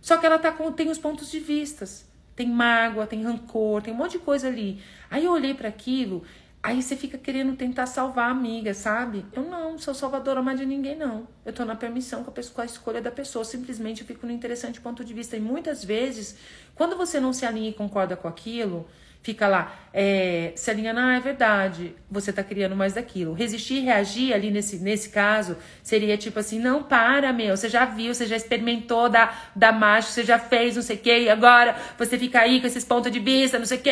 [0.00, 2.09] Só que ela tá com tem os pontos de vistas
[2.40, 4.82] tem mágoa, tem rancor, tem um monte de coisa ali.
[5.10, 6.24] Aí eu olhei para aquilo,
[6.62, 9.26] aí você fica querendo tentar salvar a amiga, sabe?
[9.34, 11.28] Eu não sou salvadora mais de ninguém, não.
[11.44, 13.44] Eu tô na permissão com a, pessoa, com a escolha da pessoa.
[13.44, 15.36] Simplesmente eu fico no interessante ponto de vista.
[15.36, 16.34] E muitas vezes,
[16.74, 18.88] quando você não se alinha e concorda com aquilo,
[19.22, 23.32] fica lá, é, se alinhando, ah, é verdade, você tá criando mais daquilo.
[23.32, 28.14] Resistir reagir ali nesse, nesse caso seria tipo assim, não para, meu, você já viu,
[28.14, 31.76] você já experimentou da, da macho, você já fez não sei o que, e agora
[31.98, 33.90] você fica aí com esses pontos de vista, não sei o que.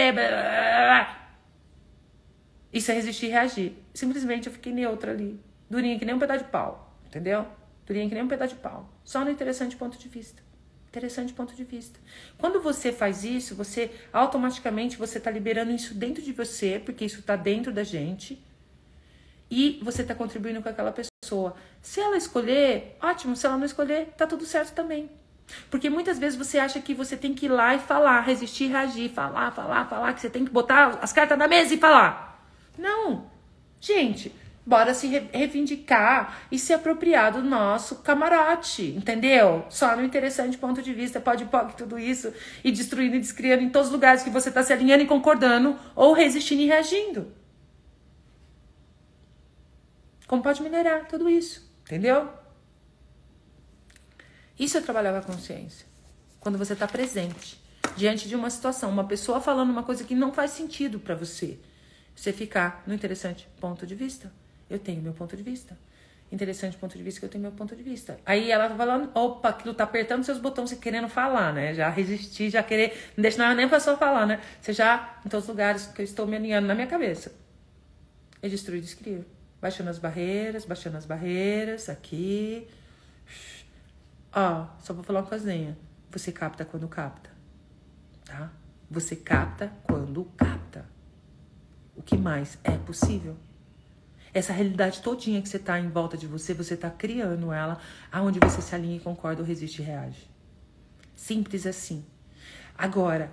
[2.73, 3.73] Isso é resistir e reagir.
[3.95, 5.41] Simplesmente eu fiquei neutra ali.
[5.71, 6.97] Durinha que nem um pedaço de pau.
[7.07, 7.47] Entendeu?
[7.87, 8.89] Durinha que nem um pedaço de pau.
[9.05, 10.43] Só no interessante ponto de vista.
[10.99, 12.01] Interessante ponto de vista.
[12.37, 17.21] Quando você faz isso, você automaticamente você está liberando isso dentro de você, porque isso
[17.21, 18.37] está dentro da gente,
[19.49, 21.55] e você está contribuindo com aquela pessoa.
[21.81, 23.37] Se ela escolher, ótimo.
[23.37, 25.09] Se ela não escolher, tá tudo certo também.
[25.71, 29.09] Porque muitas vezes você acha que você tem que ir lá e falar, resistir, reagir,
[29.09, 32.45] falar, falar, falar, que você tem que botar as cartas na mesa e falar.
[32.77, 33.31] Não.
[33.81, 34.35] Gente,
[34.69, 39.65] bora se reivindicar e se apropriar do nosso camarote, entendeu?
[39.71, 42.31] Só no interessante ponto de vista, pode pode tudo isso
[42.63, 45.79] e destruindo e descriando em todos os lugares que você está se alinhando e concordando
[45.97, 47.33] ou resistindo e reagindo.
[50.27, 52.29] Como pode melhorar tudo isso, entendeu?
[54.59, 55.87] Isso é trabalhar com a consciência.
[56.39, 57.59] Quando você está presente
[57.97, 61.59] diante de uma situação, uma pessoa falando uma coisa que não faz sentido para você,
[62.15, 64.31] você ficar no interessante ponto de vista.
[64.69, 65.77] Eu tenho meu ponto de vista.
[66.31, 68.21] Interessante ponto de vista que eu tenho meu ponto de vista.
[68.27, 71.73] Aí ela tá falando, opa, aquilo tá apertando seus botões, você querendo falar, né?
[71.73, 74.41] Já resistir, já querer, não deixa nem a pessoa falar, né?
[74.61, 77.33] Você já, em todos os lugares que eu estou me alinhando na minha cabeça.
[78.43, 79.25] Eu destruo e descrio.
[79.61, 82.69] Baixando as barreiras, baixando as barreiras, aqui.
[84.33, 85.77] Ó, só vou falar uma coisinha.
[86.11, 87.31] Você capta quando capta,
[88.25, 88.53] tá?
[88.91, 90.85] Você capta quando capta.
[91.97, 93.37] O que mais é possível?
[94.33, 97.79] Essa realidade todinha que você está em volta de você, você está criando ela
[98.13, 100.29] aonde você se alinha e concorda ou resiste e reage.
[101.15, 102.05] Simples assim.
[102.77, 103.33] Agora,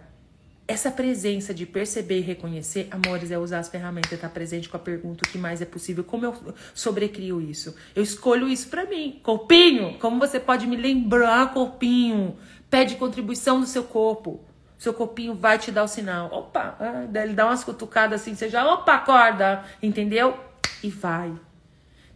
[0.67, 4.75] essa presença de perceber e reconhecer, amores, é usar as ferramentas, estar tá presente com
[4.75, 7.75] a pergunta o que mais é possível, como eu sobrecrio isso.
[7.95, 9.19] Eu escolho isso para mim.
[9.21, 12.35] Corpinho, como você pode me lembrar, corpinho?
[12.67, 14.43] Pede contribuição do seu corpo.
[14.79, 16.29] Seu corpinho vai te dar o sinal.
[16.33, 20.35] Opa, ah, ele dá umas cutucadas assim, você já, opa, acorda, entendeu?
[20.83, 21.37] E vai.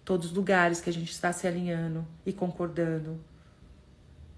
[0.03, 3.19] Todos os lugares que a gente está se alinhando e concordando,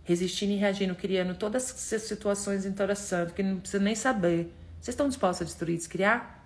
[0.03, 4.53] resistindo e reagindo, criando todas essas situações interessantes que não precisa nem saber.
[4.79, 6.45] Vocês estão dispostos a destruir e descriar?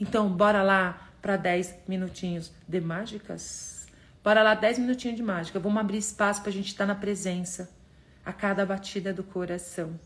[0.00, 3.86] Então, bora lá para 10 minutinhos de mágicas?
[4.22, 5.58] Bora lá, 10 minutinhos de mágica.
[5.58, 7.70] Vamos abrir espaço para a gente estar tá na presença
[8.24, 9.98] a cada batida do coração.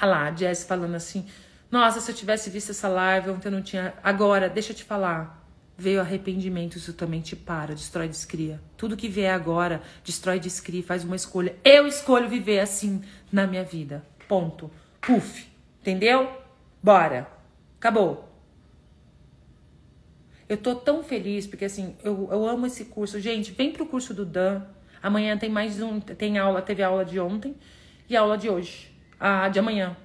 [0.00, 1.26] Ah lá, a Jess falando assim,
[1.74, 3.94] nossa, se eu tivesse visto essa live ontem eu não tinha.
[4.00, 5.44] Agora, deixa eu te falar.
[5.76, 8.60] Veio arrependimento, isso também te para, destrói, descria.
[8.76, 11.56] Tudo que vier agora, destrói, descria, faz uma escolha.
[11.64, 13.02] Eu escolho viver assim
[13.32, 14.06] na minha vida.
[14.28, 14.70] Ponto.
[15.00, 15.48] Puf.
[15.80, 16.30] Entendeu?
[16.80, 17.26] Bora.
[17.76, 18.32] Acabou.
[20.48, 23.18] Eu tô tão feliz porque assim, eu, eu amo esse curso.
[23.18, 24.62] Gente, vem pro curso do Dan.
[25.02, 27.56] Amanhã tem mais um, tem aula, teve aula de ontem
[28.08, 28.96] e aula de hoje.
[29.18, 29.96] A de amanhã.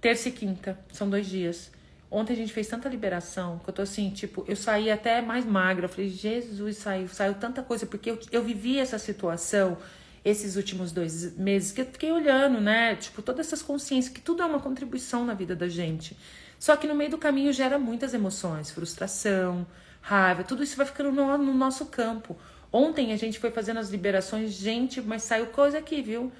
[0.00, 1.70] Terça e quinta, são dois dias.
[2.10, 5.44] Ontem a gente fez tanta liberação que eu tô assim, tipo, eu saí até mais
[5.44, 5.84] magra.
[5.84, 9.78] Eu falei, Jesus, saiu, saiu tanta coisa, porque eu, eu vivi essa situação
[10.24, 12.94] esses últimos dois meses que eu fiquei olhando, né?
[12.96, 16.16] Tipo, todas essas consciências, que tudo é uma contribuição na vida da gente.
[16.58, 19.66] Só que no meio do caminho gera muitas emoções, frustração,
[20.00, 22.36] raiva, tudo isso vai ficando no, no nosso campo.
[22.72, 26.30] Ontem a gente foi fazendo as liberações, gente, mas saiu coisa aqui, viu?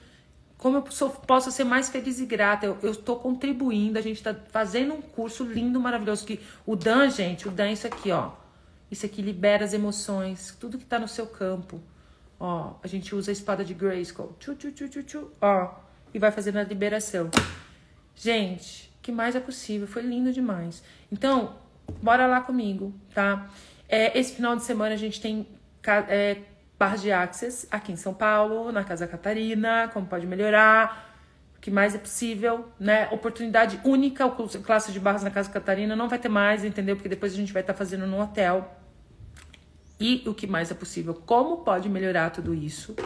[0.60, 2.66] Como eu sou, posso ser mais feliz e grata.
[2.66, 6.26] Eu estou contribuindo, a gente está fazendo um curso lindo, maravilhoso.
[6.26, 8.32] Que o Dan, gente, o Dan é isso aqui, ó.
[8.90, 11.80] Isso aqui libera as emoções, tudo que está no seu campo.
[12.38, 14.36] Ó, a gente usa a espada de Grayskull.
[14.38, 15.76] Tchu, tchu, tchu, tchu, tchu, ó.
[16.12, 17.30] E vai fazendo a liberação.
[18.14, 19.86] Gente, que mais é possível?
[19.86, 20.82] Foi lindo demais.
[21.10, 21.56] Então,
[22.02, 23.48] bora lá comigo, tá?
[23.88, 25.46] É, esse final de semana a gente tem
[26.06, 26.36] é,
[26.80, 31.14] barras de access aqui em São Paulo, na Casa Catarina, como pode melhorar,
[31.54, 33.06] o que mais é possível, né?
[33.12, 36.96] Oportunidade única, o classe de barras na Casa Catarina não vai ter mais, entendeu?
[36.96, 38.74] Porque depois a gente vai estar tá fazendo no hotel.
[40.00, 42.96] E o que mais é possível, como pode melhorar tudo isso.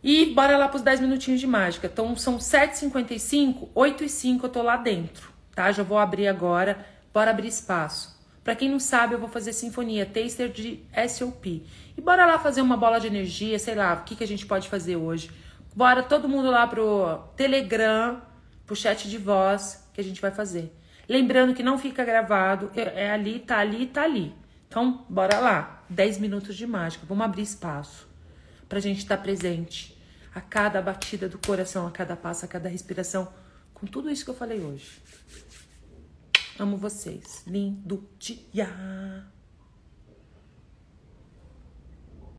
[0.00, 1.88] E bora lá para os 10 minutinhos de mágica.
[1.92, 5.72] Então são 7h55, 8 e 5 eu tô lá dentro, tá?
[5.72, 8.21] Já vou abrir agora, bora abrir espaço.
[8.42, 11.64] Para quem não sabe, eu vou fazer sinfonia, taster de SOP.
[11.96, 14.46] E bora lá fazer uma bola de energia, sei lá, o que, que a gente
[14.46, 15.30] pode fazer hoje.
[15.74, 18.20] Bora todo mundo lá pro Telegram,
[18.66, 20.74] pro chat de voz que a gente vai fazer.
[21.08, 24.34] Lembrando que não fica gravado, é, é ali, tá ali, tá ali.
[24.68, 25.84] Então, bora lá.
[25.88, 27.04] 10 minutos de mágica.
[27.06, 28.08] Vamos abrir espaço
[28.68, 29.96] pra gente estar tá presente
[30.34, 33.28] a cada batida do coração, a cada passo, a cada respiração,
[33.74, 35.01] com tudo isso que eu falei hoje.
[36.62, 37.42] Amo vocês.
[37.44, 38.68] Lindo dia.